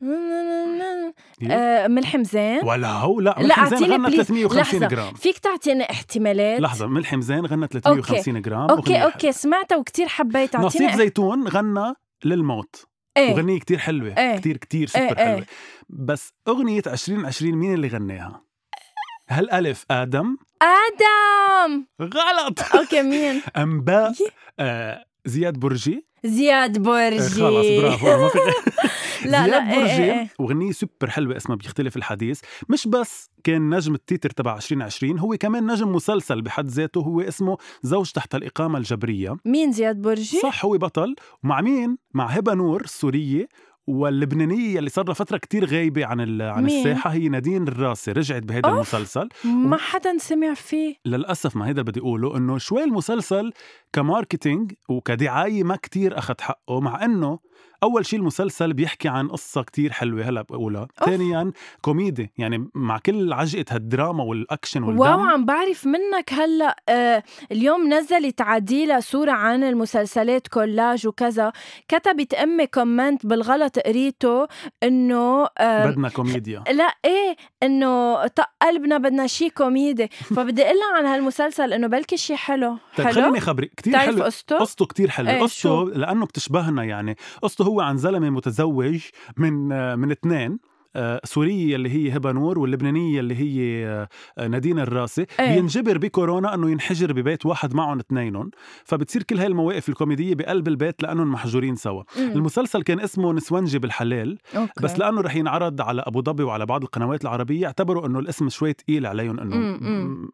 [0.03, 5.13] آه ملحم زين ولا هو لا ملحم زين غنى 350 جرام.
[5.13, 8.49] فيك تعطيني احتمالات؟ لحظة ملحم زين غنى 350 أوكي.
[8.49, 8.69] جرام.
[8.69, 11.93] أوكي أوكي سمعتها وكتير حبيتها نصيف زيتون غنى
[12.25, 12.85] للموت.
[13.17, 13.31] إيه.
[13.33, 14.17] وغنية كتير حلوة.
[14.17, 14.38] إيه.
[14.38, 15.15] كتير كتير سوبر إيه.
[15.15, 15.35] حلوة.
[15.38, 15.45] إيه
[15.89, 18.41] بس أغنية 2020 مين اللي غناها؟
[19.29, 21.85] هل ألف آدم؟ آدم!
[22.01, 22.59] غلط.
[22.75, 24.13] أوكي مين؟ أم باء
[24.59, 26.05] آه زياد برجي.
[26.23, 27.19] زياد برجي.
[27.19, 28.39] خلص برافو.
[29.25, 30.29] لا زياد لا برجي إيه إيه.
[30.39, 35.71] وغنية سوبر حلوة اسمها بيختلف الحديث مش بس كان نجم التيتر تبع 2020 هو كمان
[35.71, 40.77] نجم مسلسل بحد ذاته هو اسمه زوج تحت الإقامة الجبرية مين زياد برجي؟ صح هو
[40.77, 43.47] بطل ومع مين؟ مع هبة نور السورية
[43.88, 48.43] واللبنانية اللي صار لها فترة كتير غايبة عن عن مين؟ الساحة هي نادين الراسي رجعت
[48.43, 48.69] بهذا.
[48.69, 53.51] المسلسل ما حدا سمع فيه للأسف ما هيدا بدي أقوله إنه شوي المسلسل
[53.93, 57.39] ك marketing وكدعاية ما كتير أخذ حقه مع إنه
[57.84, 60.88] أول شيء المسلسل بيحكي عن قصة كتير حلوة هلأ بقولها.
[61.06, 65.00] ثانيا كوميدي يعني مع كل عجقة هالدراما والأكشن والدم.
[64.99, 71.52] wow عم بعرف منك هلأ آه اليوم نزلت عديلة صورة عن المسلسلات كولاج وكذا.
[71.88, 74.48] كتبت أمي comment بالغلط بتقريته
[74.84, 76.63] إنه بدنا كوميديا.
[76.72, 80.08] لا إيه إنه طق قلبنا بدنا شي كوميدي.
[80.08, 82.78] فبدي أقول عن هالمسلسل إنه بلكي شي حلو.
[82.98, 84.24] طيب حلو؟ خليني خبرك كثير حلو.
[84.24, 85.30] قصته؟ قصته كثير حلو.
[85.30, 87.15] إيه قصته لأنه بتشبهنا يعني.
[87.49, 89.01] قصته هو عن زلمة متزوج
[89.38, 89.53] من
[89.99, 90.59] من اثنين
[90.95, 93.88] آه، سورية اللي هي هبة نور واللبنانية اللي هي
[94.38, 95.25] آه، نادين الراسي.
[95.39, 98.51] إيه؟ بينجبر بكورونا إنه ينحجر ببيت واحد معهم اثنينهم.
[98.85, 102.03] فبتصير كل هاي المواقف الكوميدية بقلب البيت لأنهم محجورين سوا.
[102.17, 102.31] مم.
[102.31, 104.71] المسلسل كان اسمه نسونجي بالحلال okay.
[104.81, 108.73] بس لأنه رح ينعرض على أبو ظبي وعلى بعض القنوات العربية اعتبروا إنه الاسم شوي
[108.73, 109.55] ثقيل عليهم إنه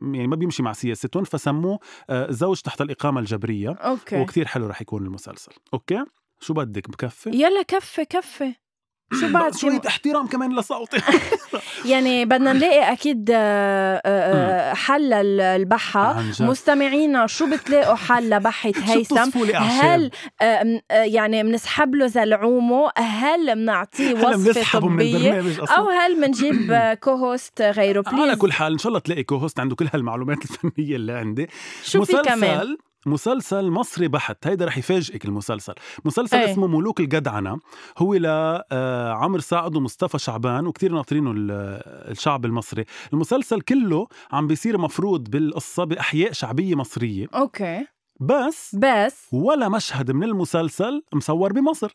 [0.02, 3.70] يعني ما بيمشي مع سياستهم فسموه آه، زوج تحت الإقامة الجبرية.
[3.70, 4.22] okay.
[4.22, 5.52] وكثير حلو رح يكون المسلسل.
[5.74, 6.04] okay؟
[6.40, 8.54] شو بدك بكفي؟ يلا كفي كفي.
[9.20, 10.98] شو بعد شوية احترام كمان لصوتي.
[11.92, 16.24] يعني بدنا نلاقي أكيد آه، آه، حل البحة.
[16.40, 24.14] مستمعينا شو بتلاقوا حل لبحة هيثم؟ هل آه، آه، يعني بنسحب له زلعومه؟ هل بنعطيه
[24.14, 29.24] وصفة طبية؟ أو هل بنجيب co-host غيره؟ على please كل حال إن شاء الله تلاقي
[29.24, 31.48] co-host عنده كل هالمعلومات الفنية اللي عندي.
[31.84, 34.48] شو في كمان؟ مسلسل مصري بحت.
[34.48, 35.74] هيدا رح يفاجئك المسلسل.
[36.06, 36.52] مسلسل أي.
[36.52, 37.60] اسمه ملوك الجدعنة.
[37.98, 41.52] هو لعمر سعد ومصطفى شعبان وكتير ناطرينه ال-
[42.12, 42.86] الشعب المصري.
[43.14, 47.28] المسلسل كله عم بيصير مفروض بالقصة بأحياء شعبية مصرية.
[47.36, 47.86] okay.
[48.20, 51.92] بس بس ولا مشهد من المسلسل مصور بمصر.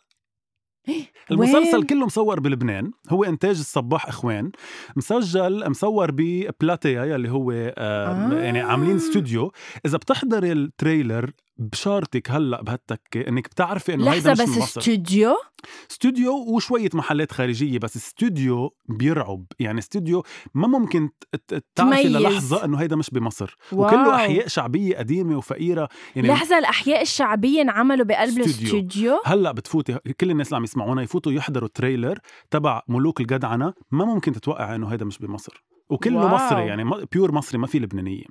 [1.30, 4.50] المسلسل؟ كله مصور بلبنان هو إنتاج الصباح إخوان
[4.96, 8.34] مسجل مصور ببلاتيا يلي هو آه آه.
[8.34, 9.52] يعني عاملين استوديو
[9.86, 15.36] إذا بتحضري ال trailer بشارطك هلأ بهالتكه إنك بتعرفي إنه هيدا مش بس مصر استوديو
[15.90, 21.10] استوديو وشوية محلات خارجية بس استوديو بيرعب يعني استوديو ما ممكن
[21.74, 22.08] تعرفي.
[22.08, 23.86] للحظة إنه هيدا مش بمصر wow.
[23.86, 28.60] وكله أحياء شعبية قديمة وفقيرة يعني لحظة الأحياء الشعبية انعملوا بقلب استوديو.
[28.60, 32.18] الاستوديو هلأ بتفوتي كل الناس اللي عم يسمعونا يفوتوا يحضروا trailer
[32.50, 33.74] تبع ملوك الجدعنة.
[33.90, 35.64] ما ممكن تتوقع إنه هيدا مش بمصر.
[35.90, 36.28] وكله wow.
[36.28, 38.24] مصري يعني pure مصري ما في لبنانيه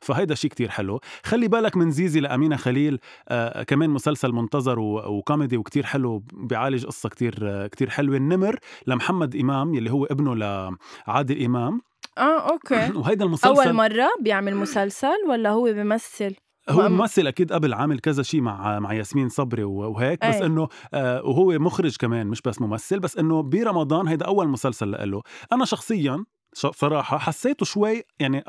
[0.00, 1.00] فهيدا شيء كتير حلو.
[1.24, 2.98] خلي بالك من زيزي لأمينة خليل.
[3.28, 8.16] آه كمان مسلسل منتظر وكوميدي وكتير حلو بيعالج قصة كتير آه كتير حلوة.
[8.16, 11.80] النمر لمحمد إمام يلي هو ابنه لعادل إمام.
[12.18, 12.90] آه okay.
[12.98, 16.34] وهيدا المسلسل أول مرة بيعمل مسلسل ولا هو بيمثل؟
[16.70, 20.46] هو ممثل أكيد قبل عامل كذا شيء مع مع ياسمين صبري وهيك بس أي.
[20.46, 25.22] إنه آه وهو مخرج كمان مش بس ممثل بس إنه برمضان هيدا أول مسلسل له
[25.52, 28.44] أنا شخصيا صراحة حسيته شوي يعني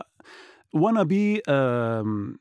[0.73, 1.03] وأنا
[1.49, 2.38] آم،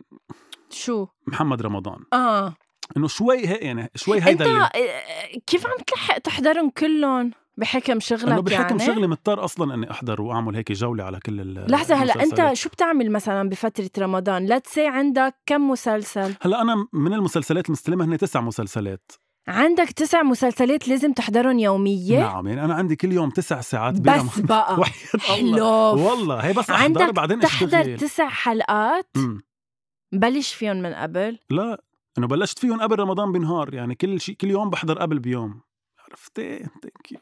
[0.71, 2.55] شو؟ محمد رمضان آه
[2.97, 7.93] إنه شوي هيك يعني شوي أنت هيدا اللي آه، كيف عم تلحق تحضرهم كلهم بحكم
[7.93, 11.95] إنه شغلك بحكم يعني؟ شغلي مضطر أصلا إني أحضر وأعمل هيك جولة على كل لحظة
[11.95, 12.23] هلأ.
[12.23, 17.67] أنت شو بتعمل مثلا بفترة رمضان؟ let's say عندك كم مسلسل؟ هلأ أنا من المسلسلات
[17.67, 19.13] المستلمة هن تسع مسلسلات
[19.49, 24.41] عندك تسع مسلسلات لازم تحضرهم يومية؟ نعم يعني أنا عندي كل يوم تسع ساعات بس.
[24.41, 24.85] بقى
[25.29, 29.41] حلو والله هي بس أحضر عندك بعدين تحضر تسع حلقات مم.
[30.13, 31.83] بلش فيهم من قبل لا
[32.19, 35.61] إنه بلشت فيهم قبل رمضان بنهار يعني كل شيء كل يوم بحضر قبل بيوم
[36.11, 37.19] عرفتي thank you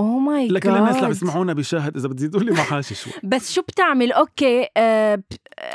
[0.00, 3.52] oh my لكل الناس اللي عم جاد يسمعونا بشاهد إذا بتزيدوا لي معاشي شوي بس
[3.52, 5.22] شو بتعمل okay آه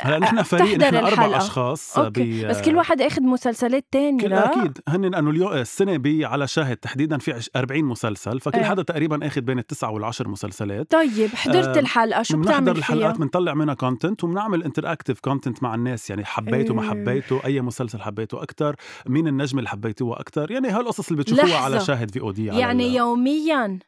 [0.00, 1.36] هلا نحن فريق بتحضر نحن أربع الحلقة.
[1.36, 5.52] أشخاص okay ب- بس كل واحد أخذ مسلسلات تانية كل لا أكيد هن لأنه اليوم
[5.52, 8.64] السنة في على شاهد تحديدا في عش- 40 مسلسل فكل إيه.
[8.64, 13.14] حدا تقريبا أخذ بين التسعة والعشر مسلسلات طيب حضرت آه، الحلقة شو بنحضر بتعمل الحلقات
[13.16, 16.88] فيها؟ بنطلع منها content وبنعمل interactive content مع الناس يعني حبيته ما إيه.
[16.90, 21.80] حبيته أي مسلسل حبيته أكثر مين النجم اللي حبيتوها أكثر يعني هالقصص اللي بتشوفوها على.
[21.80, 23.78] شاهد VOD يعني يوميا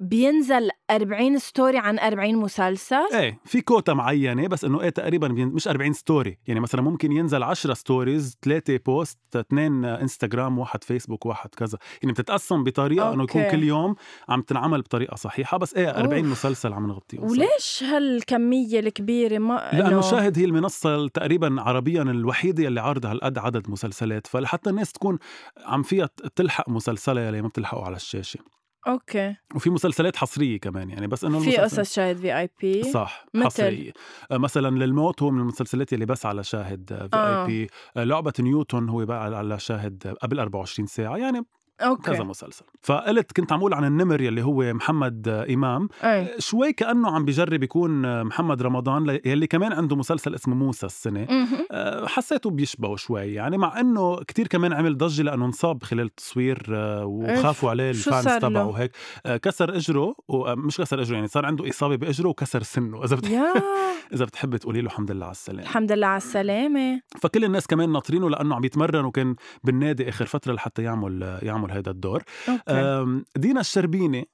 [0.00, 5.68] بينزل 40 story عن 40 مسلسل إيه في كوتا معينة بس إنه إيه تقريبا مش
[5.68, 11.54] 40 story يعني مثلا ممكن ينزل 10 stories ثلاثة post اثنين انستغرام واحد فيسبوك واحد
[11.54, 13.50] كذا يعني بتتقسم بطريقة إنه يكون.
[13.50, 13.94] كل يوم
[14.28, 16.32] عم تنعمل بطريقة صحيحة بس إيه 40 أوف.
[16.32, 17.30] مسلسل عم نغطيهم.
[17.30, 23.70] وليش هالكمية الكبيرة ما لأنه شاهد هي المنصة تقريبا عربيا الوحيدة اللي عارضة هالقد عدد
[23.70, 25.18] مسلسلات فلحتى الناس تكون
[25.64, 31.06] عم فيها تلحق مسلسلها اللي ما بتلحقوا على الشاشة okay وفي مسلسلات حصرية كمان يعني
[31.06, 33.92] بس إنه في قصص شاهد VIP صح مثل؟ حصرية
[34.30, 37.42] آه، مثلا للموت هو من المسلسلات اللي بس على شاهد V آه.
[37.42, 41.46] IP آه، لعبة نيوتن هو بقى على شاهد قبل 24 ساعة يعني
[41.82, 42.12] أوكي.
[42.12, 42.64] كذا مسلسل.
[42.82, 45.88] فقلت كنت عم أقول عن النمر يلي هو محمد آه، إمام.
[46.02, 46.28] أي.
[46.38, 51.26] شوي كأنه عم بجرب يكون آه، محمد رمضان يلي كمان عنده مسلسل اسمه موسى السنة.
[51.30, 51.66] مهم.
[51.70, 53.34] آه، حسيته بيشبهه شوي.
[53.34, 57.96] يعني مع إنه كتير كمان عمل ضجة لأنه انصاب خلال التصوير آه، وخافوا عليه ال
[57.96, 58.92] fans؟ تبعه وهيك
[59.26, 63.30] آه، كسر إجره ومش كسر إجره يعني صار عنده إصابة بإجره وكسر سنه إذا بت...
[63.30, 63.52] يا
[64.14, 65.62] إذا بتحبي تقولي له الحمد لله على السلامة.
[65.62, 67.00] الحمد لله على السلامة.
[67.20, 71.90] فكل الناس كمان ناطرينه لأنه عم يتمرن وكان بالنادي آخر فترة لحتى يعمل يعمل هذا
[71.90, 72.22] الدور.
[73.36, 74.28] دينا الشربيني.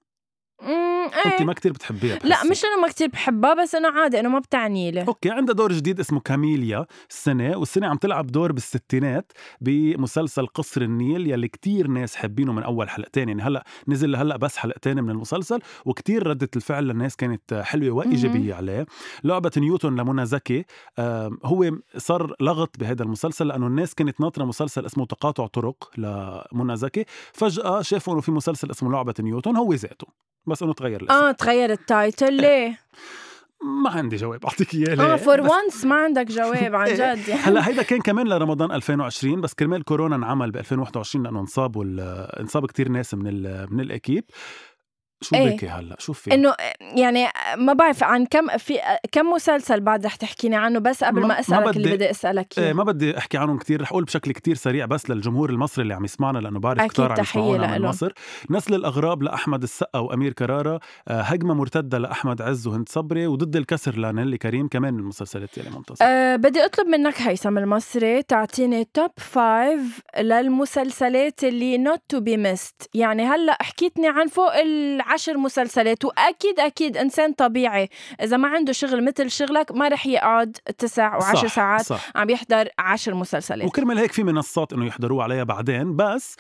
[1.27, 4.39] انت ما كتير بتحبيها لا مش انه ما كتير بحبها بس انه عادي انه ما
[4.39, 5.05] بتعني لي.
[5.09, 11.27] أوكي عندها دور جديد اسمه كاميليا السنة والسنة عم تلعب دور بالستينات بمسلسل قصر النيل
[11.27, 13.29] يلي كتير ناس حابينه من أول حلقتين.
[13.29, 18.55] يعني هلأ نزل هلا بس حلقتين من المسلسل وكتير ردة الفعل للناس كانت حلوة وإيجابية
[18.55, 18.87] عليه.
[19.25, 20.65] لعبة نيوتن لمنى زكي
[21.45, 27.05] هو صار لغط بهذا المسلسل لأنه الناس كانت ناطرة مسلسل اسمه تقاطع طرق لمنى زكي.
[27.33, 30.07] فجأة شافوا إنه في مسلسل اسمه لعبة نيوتن هو ذاته
[30.47, 32.33] بس إنه تغير الاسم آه تغير ال title.
[32.43, 32.79] ليه؟
[33.63, 35.13] ما عندي جواب أعطيك إياه.
[35.13, 37.33] آه for once ما عندك جواب عن جد يعني.
[37.33, 41.85] هلأ هيدا كان كمان لرمضان 2020 بس كرمال كورونا انعمل ب 2021 لأنه انصابوا
[42.41, 44.25] انصاب كتير ناس من من équipe ال.
[45.21, 47.27] شو إيه؟ بكي هلأ؟ شو في إنه يعني
[47.57, 48.79] ما بعرف عن كم في
[49.13, 52.11] كم مسلسل بعد رح تحكيني عنه بس قبل ما, ما اسالك ما بدي اللي بدي
[52.11, 55.83] أسألك إيه ما بدي أحكي عنهم كتير رح أقول بشكل كتير سريع بس للجمهور المصري
[55.83, 58.13] اللي عم يسمعنا لأنه بعرف كتار عم يسمعونا من مصر.
[58.51, 63.99] نسل الأغراب لأحمد السقا وأمير كرارة آه، هجمة مرتدة لأحمد عز وهند صبري وضد الكسر
[63.99, 69.11] لنيلي كريم كمان من المسلسلات اللي منتصر أه بدي أطلب منك هيثم المصري تعطيني top
[69.17, 74.53] five للمسلسلات اللي not to be missed يعني هلأ حكيتني عن فوق
[75.07, 77.89] العشر مسلسلات وأكيد أكيد إنسان طبيعي
[78.23, 82.11] إذا ما عنده شغل مثل شغلك ما رح يقعد تسع وعشر ساعات صح.
[82.17, 86.37] عم يحضر عشر مسلسلات وكرمال هيك في منصات إنه يحضروه عليها بعدين بس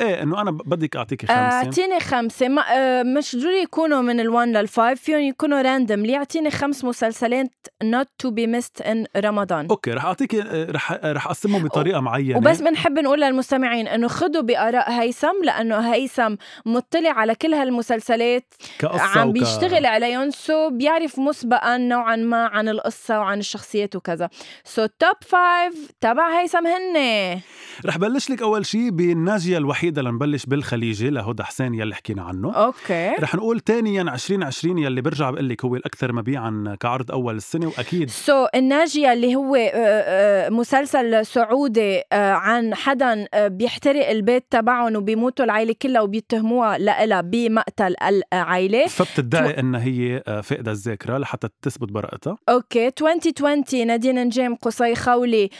[0.00, 1.34] إيه إنه أنا بدك أعطيك خمسة.
[1.34, 2.48] اعطيني خمسة.
[2.48, 7.50] ما آه مش ضروري يكونوا من ال1 لل5 فيهم يكونوا randomly اعطيني خمس مسلسلات
[7.84, 12.38] not to be missed in رمضان okay رح أعطيك آه، رح رح أقسمهم بطريقة معينة.
[12.38, 16.34] وبس بنحب نقول للمستمعين إنه خذوا بآراء هيثم لأنه هيثم
[16.66, 19.34] مطلع على كل هالمسلسلات عم وك...
[19.34, 24.28] بيشتغل عليهم so بيعرف مسبقا نوعا ما عن القصة وعن الشخصيات وكذا.
[24.64, 27.40] so top five تبع هيثم هن
[27.86, 29.85] رح بلش لك أول شيء بالناجية الوحيدة.
[29.86, 32.52] الوحيدة لنبلش بالخليجي لهدى حسين يلي حكينا عنه.
[32.52, 33.08] okay.
[33.20, 38.10] رح نقول ثانيا 2020 يلي برجع بقول لك هو الأكثر مبيعا كعرض أول السنة وأكيد
[38.10, 44.96] so so, الناجية اللي هو آه، آه، مسلسل سعودي آه، عن حدا بيحترق البيت تبعهم
[44.96, 47.94] وبيموتوا العائله كلها وبيتهموها لها بمقتل
[48.32, 49.58] العائله فبتدعي.
[49.58, 52.88] انها هي فاقدة الذاكرة لحتى تثبت براءتها؟ okay.
[52.88, 55.50] 2020 نادين نجيم قصي خولي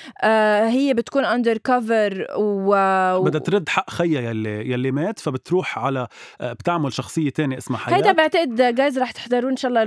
[0.69, 2.71] هي بتكون undercover و
[3.23, 6.07] بدها ترد حق خيها يلي يلي مات فبتروح على
[6.41, 7.97] آه، بتعمل شخصية تانية اسمها حياة.
[7.97, 9.85] هيدا بعتقد جايز رح تحضروا إن شاء الله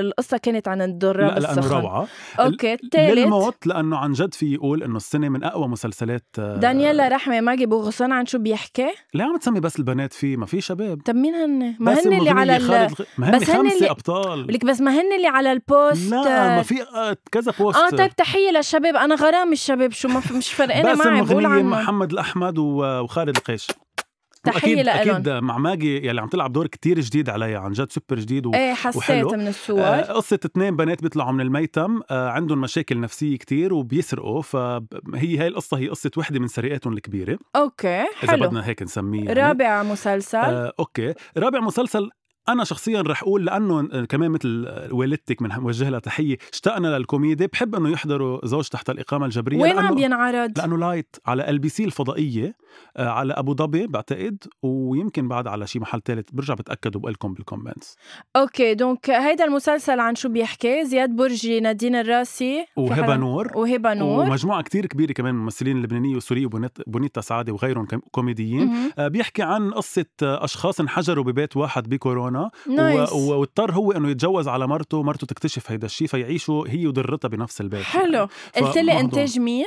[0.00, 2.06] القصة كانت عن الدراما لا لأنه روعة.
[2.40, 7.08] okay الثالث للموت لأنه عن جد في يقول إنه السنة من أقوى مسلسلات آه، دانييلا
[7.08, 10.60] رحمة ماجي بو غصن عن شو بيحكي؟ ليه عم تسمي بس البنات فيه ما في
[10.60, 11.02] شباب.
[11.04, 12.90] طب مين هن؟ ما هن اللي على ال...
[13.18, 13.90] ما هن خمسة اللي...
[13.90, 14.46] أبطال.
[14.46, 16.10] لك بس ما هن اللي على ال post.
[16.10, 17.78] لا ما في آه، كذا post.
[17.78, 21.70] آه طيب تحية للشباب أنا غرام الشباب شو ما مش فرقانة معي بقول عنهم.
[21.70, 27.30] محمد الأحمد وخالد القيش تحية لهم أكيد مع ماجي يلي عم تلعب دور كتير جديد
[27.30, 28.54] عليها عن جد سوبر جديد و...
[28.54, 29.30] إيه حسيت وحلو.
[29.30, 29.80] من الصور.
[29.80, 32.00] آه قصة اثنين بنات بيطلعوا من الميتم.
[32.10, 37.38] آه عندهم مشاكل نفسية كتير وبيسرقوا فهي هاي القصة هي قصة وحدة من سرقاتهم الكبيرة.
[37.56, 38.34] okay حلو.
[38.34, 39.40] اذا بدنا هيك نسميه يعني.
[39.40, 40.38] رابع مسلسل.
[40.38, 41.14] آه okay.
[41.36, 42.10] رابع مسلسل
[42.48, 47.46] أنا شخصيا رح أقول لأنه كمان مثل والدتك من وجه لها تحية اشتقنا للكوميدي.
[47.46, 51.68] بحب إنه يحضروا زوج تحت الإقامة الجبرية وين عم بينعرض لأنه light على إل بي
[51.68, 52.46] سي الفضائية.
[52.46, 52.54] آه،
[52.96, 57.46] على أبو ظبي بعتقد ويمكن بعد على شي محل ثالث برجع بتأكد وبقول لكم بال
[57.46, 57.96] comments
[58.36, 63.52] okay donc هيدا المسلسل عن شو بيحكي؟ زياد برجي نادين الراسي وهبة نور.
[63.54, 64.24] وهبة نور.
[64.24, 68.72] ومجموعة كتير كبيرة كمان ممثلين لبنانية وسورية وبونيتا سعادة وغيرهم كوميديين.
[68.98, 73.12] آه، بيحكي عن قصة أشخاص انحجروا ببيت واحد بكورونا nice.
[73.12, 77.82] واضطر هو إنه يتجوز على مرته مرته تكتشف هيدا الشيء فيعيشوا هي وضرتها بنفس البيت.
[77.82, 78.28] حلو.
[78.54, 78.66] يعني.
[78.66, 79.66] قلت لي إنتاج مين؟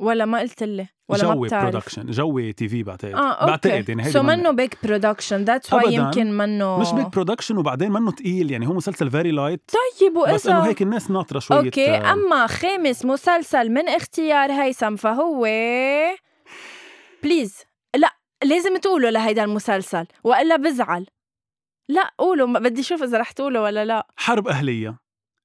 [0.00, 1.70] ولا ما قلت لي ولا جوي ما بتعرف.
[1.70, 3.12] production جوي تي في بعتقد.
[3.12, 3.46] آه okay.
[3.50, 7.92] بعتقد يعني هيدا so منه big production that's why يمكن منه مش big production وبعدين
[7.92, 9.70] منه تقيل يعني هو مسلسل very light
[10.00, 12.12] طيب وإذا بس إنه هيك الناس ناطرة شوية okay آه.
[12.12, 15.46] أما خامس مسلسل من اختيار هيثم فهو
[17.22, 17.58] please
[17.96, 21.06] لا لازم تقولوا لهيدا المسلسل وإلا بزعل.
[21.88, 24.06] لا قولوا بدي أشوف إذا رح تقولوا ولا لا.
[24.16, 24.98] حرب أهلية.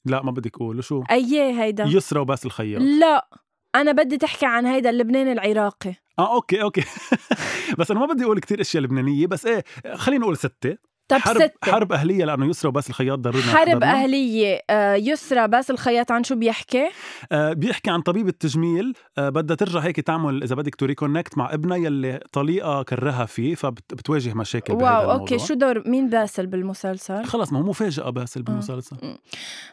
[0.05, 1.83] لا ما بدك قولوا شو؟ أييه هيدا.
[1.83, 2.81] يسرى وباسل الخياط.
[2.81, 3.27] لا.
[3.75, 5.95] أنا بدي تحكي عن هيدا اللبناني العراقي.
[6.19, 6.83] آه okay okay.
[7.79, 9.63] بس أنا ما بدي أقول كتير أشياء لبنانية بس إيه
[9.95, 10.77] خلينا نقول ستة.
[11.07, 11.71] طب حرب ستة.
[11.71, 13.91] حرب أهلية لأنه يسرى وباسل الخياط ضروري حرب نحضرنا.
[13.91, 16.89] أهلية آه، يسرى باسل الخياط عن شو بيحكي؟
[17.31, 21.53] آه بيحكي عن طبيب التجميل آه بدها ترجع هيك تعمل إذا بدك to reconnect مع
[21.53, 25.11] ابنها يلي طليقها كرهها فيه فبتواجه مشاكل wow.
[25.11, 28.97] Okay شو دور مين باسل بالمسلسل؟ خلص ما هو مفاجأة باسل بالمسلسل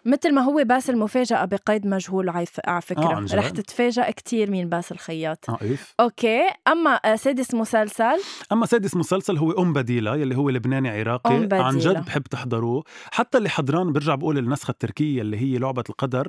[0.05, 4.69] مثل ما هو باسل مفاجأة بقيد مجهول على آه، فكرة جد؟ رح تتفاجأ كتير مين
[4.69, 8.17] باسل خياط آه اف okay أما آه، سادس مسلسل
[8.53, 11.65] أما سادس مسلسل هو أم بديلة يلي هو لبناني عراقي بديلة.
[11.65, 16.29] عن جد بحب تحضروه حتى اللي حضران برجع بقول النسخة التركية اللي هي لعبة القدر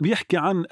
[0.00, 0.64] بيحكي عن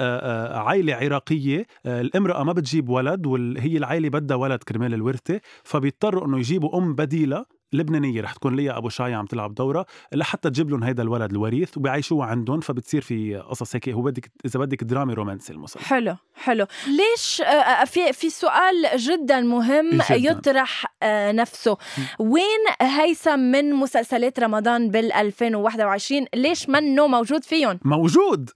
[0.50, 6.38] عائلة عراقية آه، الامرأة ما بتجيب ولد وهي العائلة بدها ولد كرمال الورثة فبيضطروا إنه
[6.38, 10.84] يجيبوا أم بديلة لبنانية رح تكون ليا أبو شاي عم تلعب دورة لحتى تجيب لهم
[10.84, 13.88] هيدا الولد الوريث وبيعيشوه عندهم فبتصير في قصص هيك.
[13.88, 16.66] هو بدك إذا بدك درامي رومانسي المسلسل حلو حلو.
[16.86, 20.14] ليش آه، آه، في في سؤال جدا مهم جداً.
[20.14, 21.76] يطرح آه، نفسه.
[22.18, 28.50] وين هيثم من مسلسلات رمضان بال 2021 ليش منه موجود فيهم؟ موجود!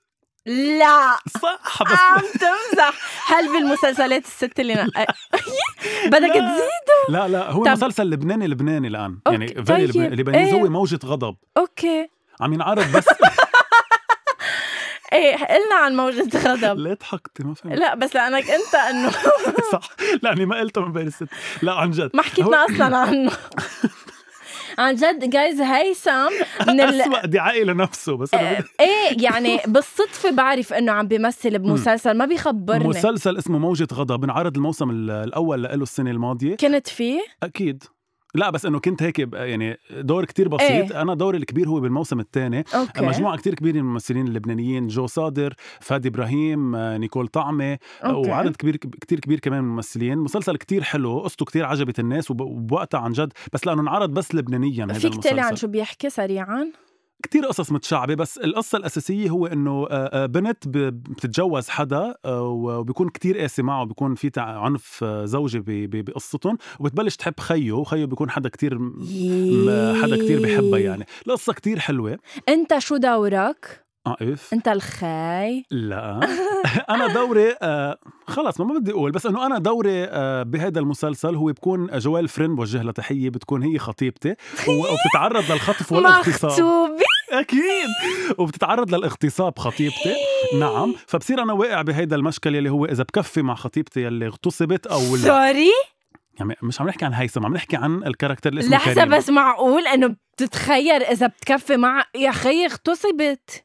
[0.47, 1.17] لا.
[1.43, 1.83] صح.
[1.83, 2.95] بس عم تمزح.
[3.33, 4.87] هل بالمسلسلات الست اللي ن...
[6.13, 9.19] بدك تزيد لا لا هو طب- مسلسل لبناني لبناني الآن.
[9.27, 9.89] يعني very طيب.
[9.97, 10.55] لبناني لبناني إيه.
[10.55, 11.37] هو موجة غضب.
[11.57, 12.09] okay.
[12.41, 13.05] عم ينعرض بس.
[15.13, 16.79] إيه قلنا عن موجة غضب.
[16.79, 17.79] ليه ضحكتي ما فهمت.
[17.79, 19.11] لا بس لأنك انت إنه
[19.73, 19.81] صح.
[20.23, 21.29] لاني ما قلتها من بين الست.
[21.63, 22.11] لا عن جد.
[22.15, 23.33] ما حكيتنا أصلا عنه.
[24.79, 26.11] عن جد جايز هيثم
[26.69, 27.01] من ال...
[27.01, 32.25] أسوأ دعائي لنفسه بس أنا بدي- إيه يعني بالصدفة بعرف إنه عم بيمثل بمسلسل ما
[32.25, 32.89] بيخبرني.
[32.89, 36.57] مسلسل اسمه موجة غضب انعرض الموسم ال- الأول له السنة الماضية.
[36.57, 37.85] كنت فيه؟ أكيد.
[38.35, 40.71] لا بس إنه كنت هيك يعني دور كتير بسيط.
[40.71, 42.65] إيه؟ أنا دوري الكبير هو بالموسم الثاني
[43.09, 48.31] مجموعة كتير كبيرة من الممثلين اللبنانيين جو صادر فادي إبراهيم نيكول طعمة okay.
[48.31, 52.41] وعدد كبير كتير كبير كمان من الممثلين مسلسل كتير حلو قصته كتير عجبت الناس وب-
[52.41, 55.67] وبوقتها عن جد بس لأنه انعرض بس لبنانيا هذا فيك تحكي لي عن المسلسل شو
[55.67, 56.73] بيحكي سريعا
[57.25, 63.09] كتير قصص متشعبة بس القصة الأساسية هو إنه آه، آه، بنت بتتجوز حدا آه، وبيكون
[63.09, 68.79] كتير قاسي معه وبيكون في عنف زوجي بقصتهم وبتبلش تحب خيه وخيه بيكون حدا كتير
[70.03, 71.07] حدا كتير بحبها يعني.
[71.27, 72.19] القصة كتير حلوة.
[72.49, 75.65] أنت شو دورك؟ اف أنت الخاي.
[75.71, 76.21] لا.
[76.91, 81.47] أنا دوري آه خلص ما بدي أقول بس إنه أنا دوري آه بهذا المسلسل هو
[81.47, 84.29] بكون جوال فرين بوجه لها تحيه بتكون هي خطيبتي
[84.69, 86.99] وبتتعرض للخطف والاغتصاب.
[87.31, 87.89] أكيد.
[88.39, 90.15] وبتتعرض للاغتصاب خطيبتي.
[90.61, 90.95] نعم.
[91.07, 95.23] فبصير أنا واقع بهيدا المشكل يلي هو إذا بكفي مع خطيبتي يلي اغتصبت أو لا.
[95.23, 95.71] sorry
[96.39, 99.17] يعني مش عم نحكي عن هيثم عم نحكي عن ال character اللي اسمه لحظة كريم.
[99.17, 103.65] بس معقول إنه بتتخير إذا بتكفي مع يا خيي اغتصبت؟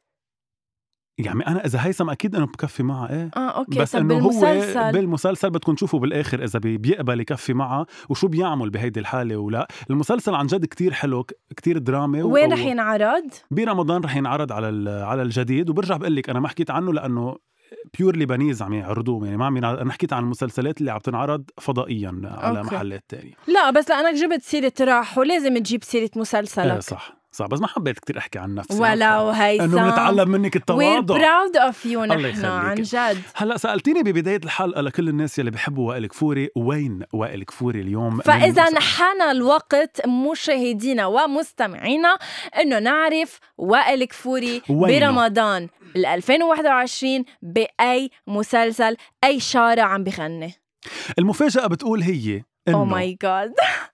[1.20, 3.80] يعني أنا إذا هيثم أكيد إنه بكفي معها إيه؟ آه okay.
[3.80, 8.28] بس طب إنه هو بالمسلسل؟ بالمسلسل بدكم تشوفوا بالآخر إذا بي- بيقبل يكفي معها وشو
[8.28, 9.68] بيعمل بهيدي الحالة ولا.
[9.90, 11.24] المسلسل عن جد كتير حلو
[11.58, 15.70] كتير درامي وين رح ينعرض؟ برمضان رح ينعرض على على الجديد.
[15.70, 17.36] وبرجع بقول لك أنا ما حكيت عنه لأنه
[18.00, 19.80] pure Lebanese عم يعرضوه يعني ما عم ينعرض.
[19.80, 22.76] أنا حكيت عن المسلسلات اللي عم تنعرض فضائيا على okay.
[22.76, 23.34] محلات تانية.
[23.48, 26.72] لا بس لأنك جبت سيرة راح ولازم تجيب سيرة مسلسلك.
[26.72, 27.19] إيه صح.
[27.32, 31.72] صح بس ما حبيت كتير أحكي عن نفسي ولو هيثم إنه بنتعلم منك التواضع proud
[31.72, 32.76] of you الله نحن عن.
[32.76, 38.22] جد هلأ سألتيني ببداية الحلقة لكل الناس يلي بحبوا وائل كفوري وين وائل كفوري اليوم
[38.22, 42.18] المسلسل؟ حان الوقت مشاهدينا ومستمعينا
[42.62, 50.54] إنه نعرف وائل كفوري وينه؟ برمضان ال 2021 بأي مسلسل أي شارع عم بغني
[51.20, 53.54] المفاجأة بتقول هي إنه my God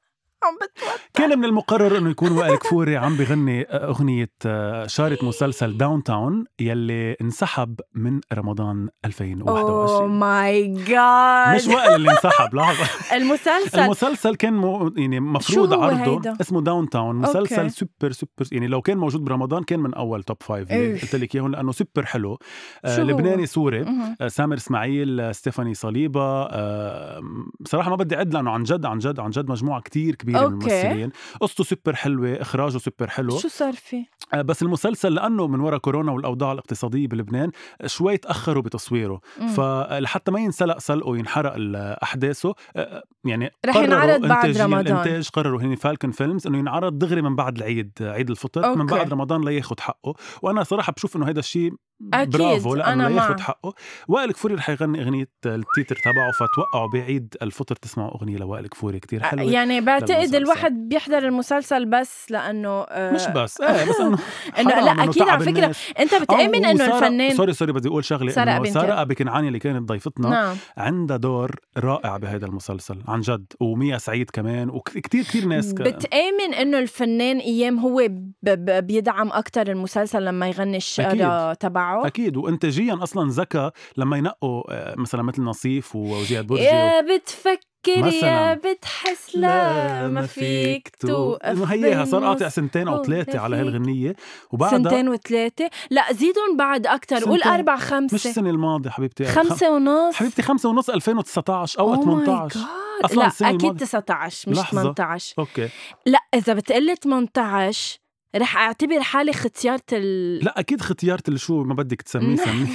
[0.47, 1.01] عم بتوتر.
[1.13, 6.45] كان من المقرر إنه يكون وائل كفوري عم بغني أغنية آه، شارة مسلسل داون تاون
[6.59, 12.89] يلي انسحب من رمضان أوه 2021 my God مش وائل اللي انسحب لحظة.
[13.17, 13.79] المسلسل.
[13.79, 16.15] المسلسل كان مو يعني مفروض عرضه.
[16.15, 17.69] هيدا؟ اسمه داون تاون مسلسل okay.
[17.69, 21.51] super super يعني لو كان موجود برمضان كان من أول top five قلت لك إياهم
[21.51, 22.37] لأنه سوبر حلو.
[22.85, 23.85] آه؟ لبناني سوري.
[24.21, 26.21] آه، سامر إسماعيل ستيفاني صليبة.
[26.43, 27.21] آه،
[27.59, 30.34] بصراحه ما بدي أعد لأنه عن جد عن جد عن جد مجموعة كتير كبيرة.
[30.35, 30.81] من okay.
[30.81, 35.59] الممثلين قصته سوبر حلوة إخراجه سوبر حلو شو صار فيه؟ آه، بس المسلسل لأنه من
[35.59, 39.47] وراء كورونا والأوضاع الاقتصادية بلبنان آه، شوي تأخروا بتصويره مم.
[39.47, 44.79] فلحتى ما ينسلق سلقه وينحرق ال- أحداثه آه، يعني رح قرروا ينعرض بعد رمضان.
[44.87, 48.79] الانتاج قرروا هني Falcon Films إنه ينعرض دغري من بعد العيد عيد الفطر okay.
[48.79, 51.73] من بعد رمضان لياخد حقه وأنا صراحة بشوف إنه هذا الشيء
[52.13, 53.39] أكيد برافو لأنه أنا لا ياخذ معك.
[53.39, 53.73] حقه
[54.07, 59.23] وائل كفوري رح يغني أغنية التيتر تبعه فتوقعوا بعيد الفطر تسمعوا أغنية لوائل كفوري كتير
[59.23, 60.35] حلوة يعني بعتقد.
[60.35, 64.14] الواحد بيحضر المسلسل بس لأنه آه، مش بس إيه بس إنه
[64.59, 65.91] انه لا أكيد على فكرة الناس.
[65.99, 69.15] أنت بتامن آه، إنه الفنان سوري sorry بدي أقول شغلة سارة إنه بنت سارة أبي
[69.15, 70.29] كنعاني اللي كانت ضيفتنا.
[70.29, 70.55] نعم.
[70.77, 75.81] عندها دور رائع بهذا المسلسل عن جد وميا سعيد كمان وكتير كتير ناس ك...
[75.81, 78.33] بتآمن إنه الفنان أيام هو ب...
[78.43, 78.87] ب...
[78.87, 82.07] بيدعم أكثر المسلسل لما يغني الشعر تبعه.
[82.07, 88.01] أكيد وانتاجيا أصلا ذكى لما ينقوا آه، مثلا مثل نصيف وزياد برجي يا بتفكر يا
[88.01, 88.53] مثلاً.
[88.53, 92.49] بتحس لا ما فيك توقف هيها صار قاطع.
[92.49, 93.55] سنتين أو ثلاثة على.
[93.55, 94.15] هالغنيه
[94.51, 97.51] وبعدها سنتين وثلاثة لا زيدهم بعد أكتر قول سنتين.
[97.51, 97.75] أربع
[98.13, 103.05] مش السنة الماضية حبيبتي خمسة ونص حبيبتي خمسة ونص 2019 أو Oh my 18 God.
[103.05, 103.77] أصلاً لا السنة الماضية.
[103.85, 104.81] 19 مش لحظة.
[104.81, 105.69] 18 أوكي
[106.05, 107.99] لا إذا بتقلي 18
[108.35, 110.45] رح أعتبر حالي ختيارة ال...
[110.45, 112.67] لا أكيد ختيارة اللي شو ما بدك تسميه سميه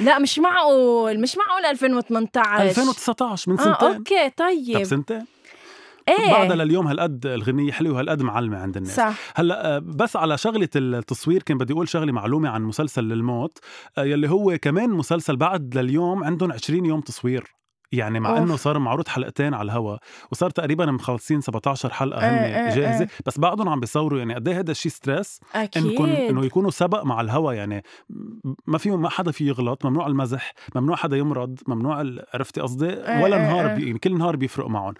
[0.00, 3.88] لا مش معقول مش معقول 2018 2019 من آه سنتين.
[3.88, 5.24] أوكي طب طيب سنتين؟
[6.08, 6.32] إيه.
[6.32, 8.96] بعدها لليوم هالقد الغنية حلوة وهالقد معلمة عند الناس.
[8.96, 9.14] صح.
[9.34, 13.58] هلأ آه، بس على شغلة التصوير كان بدي أقول شغلة معلومة عن مسلسل للموت
[13.98, 17.55] آه، يلي هو كمان مسلسل بعد لليوم عندهم 20 يوم تصوير.
[17.92, 18.38] يعني مع أوف.
[18.38, 19.96] انه صار معروض حلقتين على الهوا
[20.32, 23.08] وصار تقريبا مخلصين 17 حلقة إيه، هن إيه، جاهزة إيه.
[23.26, 25.40] بس بعدهم عم بيصوروا يعني قد إيه هذا الشيء stress
[25.76, 26.44] انكم انه أكيد.
[26.44, 27.82] يكونوا سبق مع الهوا يعني.
[28.66, 33.22] ما فيهم ما حدا فيه يغلط ممنوع المزح ممنوع حدا يمرض ممنوع عرفتي قصدي؟ إيه،
[33.24, 33.74] ولا إيه، نهار.
[33.74, 34.94] بي يعني كل نهار بيفرق معهم.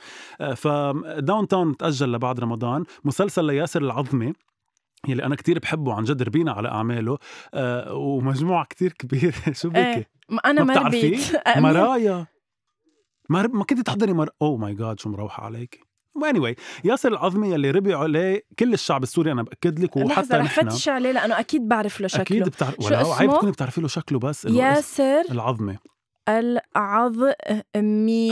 [0.56, 2.84] فداون تاون تأجل لبعد رمضان.
[3.04, 4.32] مسلسل لياسر العظمي
[5.08, 7.18] يلي أنا كتير بحبه عن جد ربينا على أعماله.
[7.54, 9.34] آه ومجموعة كتير كبيرة.
[9.60, 12.26] شو بكي ما أنا ما ما بتعرفيه؟ ربيت مرايا.
[13.28, 15.86] ما ما كنت تحضري مر اوه ماي جاد شو مروحة عليك.
[16.16, 16.54] Anyway
[16.84, 21.12] ياسر العظمي يلي ربي عليه كل الشعب السوري أنا بأكد لك وحتى رح فتش عليه
[21.12, 22.22] لأنه أكيد بعرف له شكله.
[22.22, 25.22] أكيد بتعرف شو ولا عيب؟ تكوني بتعرفي له شكله بس ياسر.
[25.30, 25.76] العظمي.
[26.28, 27.32] العظمي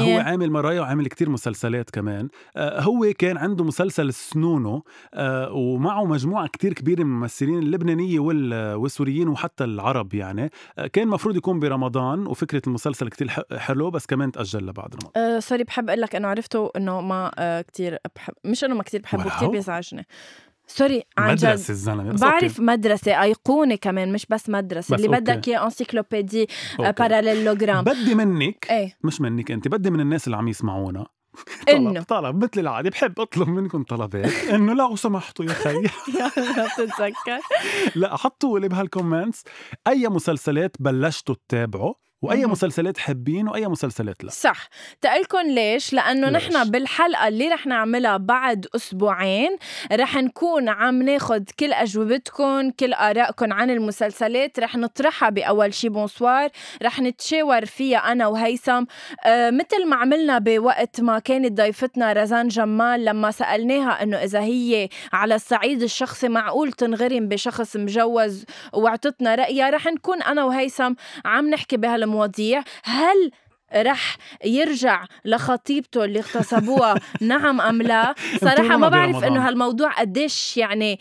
[0.01, 2.29] هو عامل مرايا وعامل كتير مسلسلات كمان.
[2.57, 4.85] آه هو كان عنده مسلسل سنونو
[5.15, 10.51] آه ومعه مجموعة كتير كبيرة من الممثلين اللبنانية وال- والسوريين وحتى العرب يعني.
[10.79, 15.23] آه كان مفروض يكون برمضان وفكرة المسلسل كتير حلو بس كمان تأجل لبعد رمضان.
[15.25, 17.31] آه sorry بحب أقول لك إنه عرفته إنه ما
[17.69, 19.37] كتير بحب مش إنه ما كتير بحبه.
[19.37, 20.07] كتير بيزعجني.
[20.67, 22.33] sorry عن جد مدرسة الزلمة بس okay.
[22.41, 25.21] بعرف مدرسة أيقونة كمان مش بس مدرسة بس اللي okay.
[25.33, 26.47] بدك إياه encyclopédie.
[26.79, 31.07] parallélogramme بدي منك إيه مش منك أنت بدي من الناس اللي عم يسمعونا.
[31.69, 31.93] إنه.
[31.93, 32.45] طلب طلب.
[32.45, 34.33] مثل العادة بحب أطلب منكم طلبات.
[34.51, 35.83] إنه لو سمحتوا يا خي.
[36.79, 37.39] بتتذكر
[37.95, 39.45] لا حطوا لي بهال comments
[39.89, 41.95] أي مسلسلات بلشتوا تتابعوا؟
[42.25, 42.51] وأي مهم.
[42.51, 44.31] مسلسلات حابين وأي مسلسلات لا.
[44.31, 44.69] صح.
[45.01, 49.57] تقلكن ليش؟ لأنه؟ نحن بالحلقة اللي رح نعملها بعد أسبوعين
[49.93, 56.51] رح نكون عم ناخد كل اجوبتكم كل ارائكم عن المسلسلات رح نطرحها بأول شي bonsoir
[56.83, 58.85] رح نتشاور فيها أنا وهيثم.
[59.27, 64.89] آه مثل ما عملنا بوقت ما كانت ضيفتنا رزان جمال لما سألناها إنه إذا هي
[65.13, 70.93] على الصعيد الشخصي معقول تنغرم بشخص مجوز وأعطتنا رأيها رح نكون أنا وهيثم
[71.25, 71.77] عم نحكي
[72.15, 73.31] بهالمواضيع هل
[73.75, 79.25] رح يرجع لخطيبته اللي اغتصبوها نعم أم لا صراحة ما بعرف.
[79.25, 81.01] إنه هالموضوع قديش يعني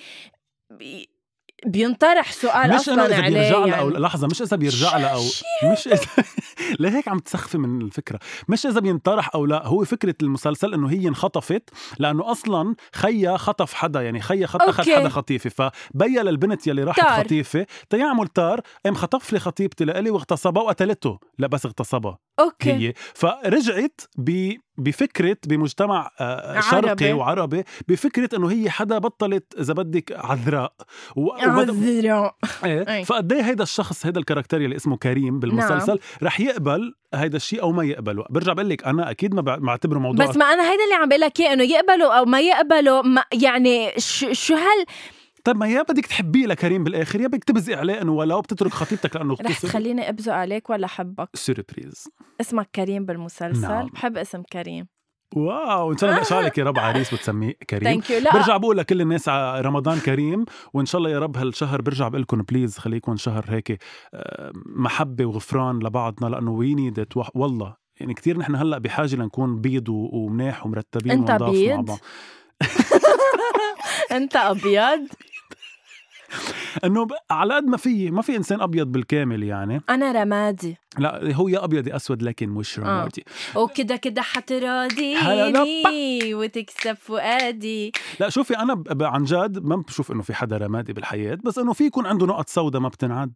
[1.66, 3.70] بينطرح سؤال مش أصلا عليه بيرجع يعني.
[3.72, 5.22] لها أو لحظة مش إذا بيرجع لها أو
[5.72, 6.06] مش إذا
[6.80, 11.08] لهيك عم تسخفي من الفكرة مش إذا بينطرح أو لا هو فكرة المسلسل إنه هي
[11.08, 14.96] انخطفت لأنه أصلا خيا خطف حدا يعني خيا خط أخذ okay.
[14.96, 17.26] حدا خطيفة فبين للبنت يلي راحت.
[17.26, 22.72] خطيفة تيعمل طار قام خطف لي خطيبتي لإلي واغتصبها وقتلته لا بس اغتصبها okay.
[22.74, 22.94] هي.
[23.14, 27.14] فرجعت ب بفكرة بمجتمع آه، شرقي عربي.
[27.14, 30.74] وعربي بفكرة إنه هي حدا بطلت إذا بدك عذراء.
[31.16, 32.36] و- عذراء.
[32.66, 32.96] إيه.
[32.96, 33.06] أي.
[33.06, 35.98] فقد إيه هيدا الشخص هيدا الكاركتر اللي اسمه كريم بالمسلسل نعم.
[36.24, 38.26] رح يقبل هيدا الشيء أو ما يقبله.
[38.30, 40.26] برجع بقول لك أنا أكيد ما بع- بعتبره موضوع.
[40.26, 43.24] بس ما أنا هيدا اللي عم بقول لك إياه إنه يقبلوا أو ما يقبلوا ما
[43.34, 44.86] يعني شو شو هال
[45.44, 49.16] طيب ما يا بدك تحبيه لكريم بالآخر يا بدك تبزقي عليه إنه ولو بتترك خطيبتك
[49.16, 52.08] لأنه رح تخليني أبزق عليك ولا حبك surprise
[52.42, 53.88] اسمك كريم بالمسلسل نعم.
[53.88, 54.88] بحب اسم كريم.
[55.36, 57.84] wow إن شاء الله نقشع لك يا رب عريس وتسميه كريم.
[57.84, 59.30] thank you برجع بقول لكل الناس
[59.60, 63.84] رمضان كريم وإن شاء الله يا رب هالشهر برجع بقول لكم please خليكم شهر هيك
[64.14, 69.90] آه، محبة وغفران لبعضنا لأنه we need والله يعني كثير نحن هلأ بحاجة لنكون بيض
[69.90, 72.00] ومناح ومرتبين أنت ونضاف مع بيض؟ بعض.
[74.18, 75.08] أنت أبيض؟
[76.86, 79.82] انه على قد ما في ما في إنسان أبيض بالكامل يعني.
[79.90, 80.78] أنا رمادي.
[80.98, 82.84] لا هو يا أبيض يا أسود لكن مش آه.
[82.84, 83.26] رمادي.
[83.56, 87.92] وكده كده حتراضيني وتكسب فؤادي.
[88.20, 91.84] لا شوفي أنا عن جد ما بشوف إنه في حدا رمادي بالحياة بس إنه في
[91.84, 93.34] يكون عنده نقط سوداء ما بتنعد.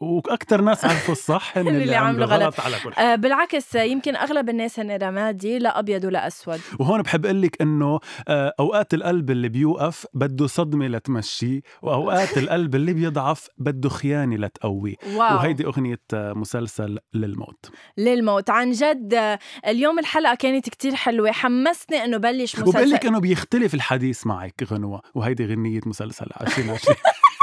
[0.00, 2.60] وأكثر ناس عرفوا الصح هن اللي, اللي عملوا غلط.
[2.60, 3.04] على كل حال.
[3.04, 6.60] آه بالعكس يمكن أغلب الناس هن رمادي لا أبيض ولا أسود.
[6.80, 12.74] وهون بحب أقول لك إنه آه أوقات القلب اللي بيوقف بده صدمة لتمشيه وأوقات القلب
[12.74, 14.94] اللي بيضعف بده خيانة لتقويه.
[15.16, 17.70] وهيدي أغنية آه، مسلسل للموت.
[17.98, 18.50] للموت.
[18.50, 21.32] عن جد آه، اليوم الحلقة كانت كتير حلوة.
[21.32, 22.68] حمسني إنه بلش مسلسل.
[22.68, 25.02] وبقول لك إنه بيختلف الحديث معك غنوة.
[25.14, 26.96] وهيدي غنية مسلسل 2020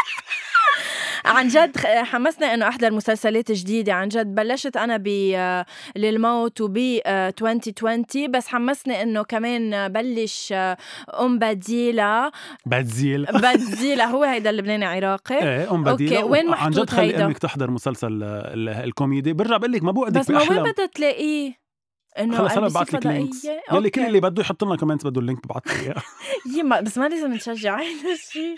[1.26, 3.93] عن جد حمسنا إنه أحضر مسلسلات جديدة.
[3.93, 5.07] عن جد بلشت أنا ب
[5.95, 10.53] للموت وب 2020 بس حمسني إنه كمان بلش
[11.19, 12.32] أم بديلة.
[12.65, 15.36] بدزيل بدزيله هو هيدا اللبناني عراقي.
[15.36, 16.17] إيه أم بديلة.
[16.19, 19.34] أوكي وين محطوط عن جد خلي أمك تحضر مسلسل الكوميدي.
[19.34, 21.62] برجع بقول لك ما بوعدك بس ما وين بدها تلاقيه؟
[22.20, 25.27] إنه خلص أنا ببعث لك links يلي كل اللي بده يحط لنا كمان بده ال
[25.27, 26.82] link ببعث لي إياه.
[26.84, 28.55] بس ما لازم نشجع هذا الشيء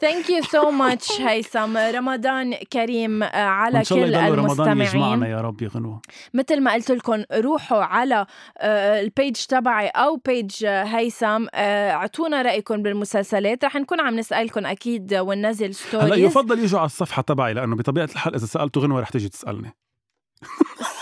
[0.00, 1.76] thank you so much هيثم.
[1.76, 4.80] رمضان كريم uh, على كل المستمعين.
[4.80, 6.02] يجمعنا يا رب يا غنوة.
[6.34, 11.46] مثل ما قلت لكم روحوا على uh, ال page تبعي أو page هيثم.
[11.46, 13.64] uh, أعطونا رأيكم بالمسلسلات.
[13.64, 18.04] رح نكون عم نسألكم أكيد وننزل stories هلأ يفضل يجوا على الصفحة تبعي لأنه بطبيعة
[18.04, 19.74] الحال إذا سالته غنوة رح تيجي تسألني.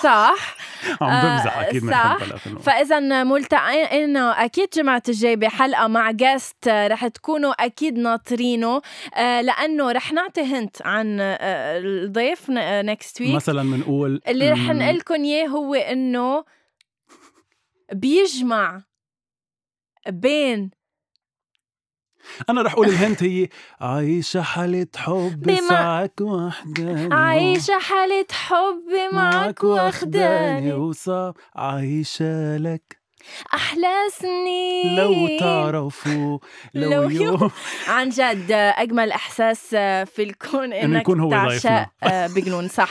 [0.02, 0.56] صح؟
[1.00, 2.18] عم بمزح أكيد صح.
[2.62, 8.82] فاذا ملتقين أكيد جمعة الجاي بحلقه مع guest رح تكونوا أكيد ناطرينه
[9.14, 11.36] آه، لأنه رح نعطي hint عن آه،
[11.78, 16.44] الضيف next week مثلا بنقول اللي رح نقول لكم إياه هو إنه
[17.92, 18.82] بيجمع
[20.08, 20.70] بين
[22.50, 23.48] أنا رح أقول ال hint هي
[23.80, 25.50] عايشة حالة حب.
[25.70, 32.97] معك وحداني عايشة حالة حب معك وحداني وصعب عايشة لك
[33.54, 34.96] أحلى سنين.
[34.96, 36.38] لو تعرفوا
[36.74, 37.50] لو, لو يوم.
[37.88, 39.66] عن جد أجمل إحساس
[40.04, 42.68] في الكون إنك يكون هو تعشق آه، بجنون.
[42.68, 42.90] صح.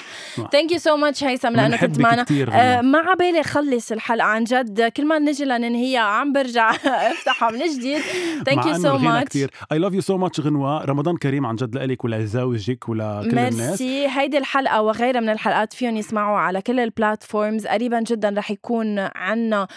[0.51, 2.25] thank you so much هيثم لأنك كنت معنا.
[2.51, 4.25] آه ما عبالي خلص الحلقة.
[4.25, 6.71] عن جد كل ما نجي لننهيها عم برجع
[7.11, 8.01] أفتحها من جديد.
[8.45, 9.37] thank you so much
[9.71, 10.85] I love you so much غنوة.
[10.85, 13.53] رمضان كريم عن جد لإلك ولزوجك ولكل الناس.
[13.53, 18.51] ميرسي هيدي الحلقة وغيرها من الحلقات فيهم يسمعوا على كل ال platforms قريبا جدا رح
[18.51, 19.67] يكون عنا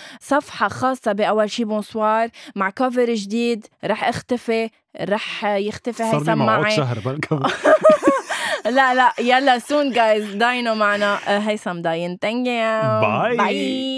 [0.51, 4.70] صفحة خاصة بأول شي بونسوار مع كفر جديد رح اختفي
[5.01, 6.76] رح يختفي هيثم معي.
[6.76, 6.98] شهر
[8.76, 11.18] لا لا يلا سون جايز داينو معنا.
[11.26, 12.46] هيثم داين ثانك
[13.03, 13.96] باي باي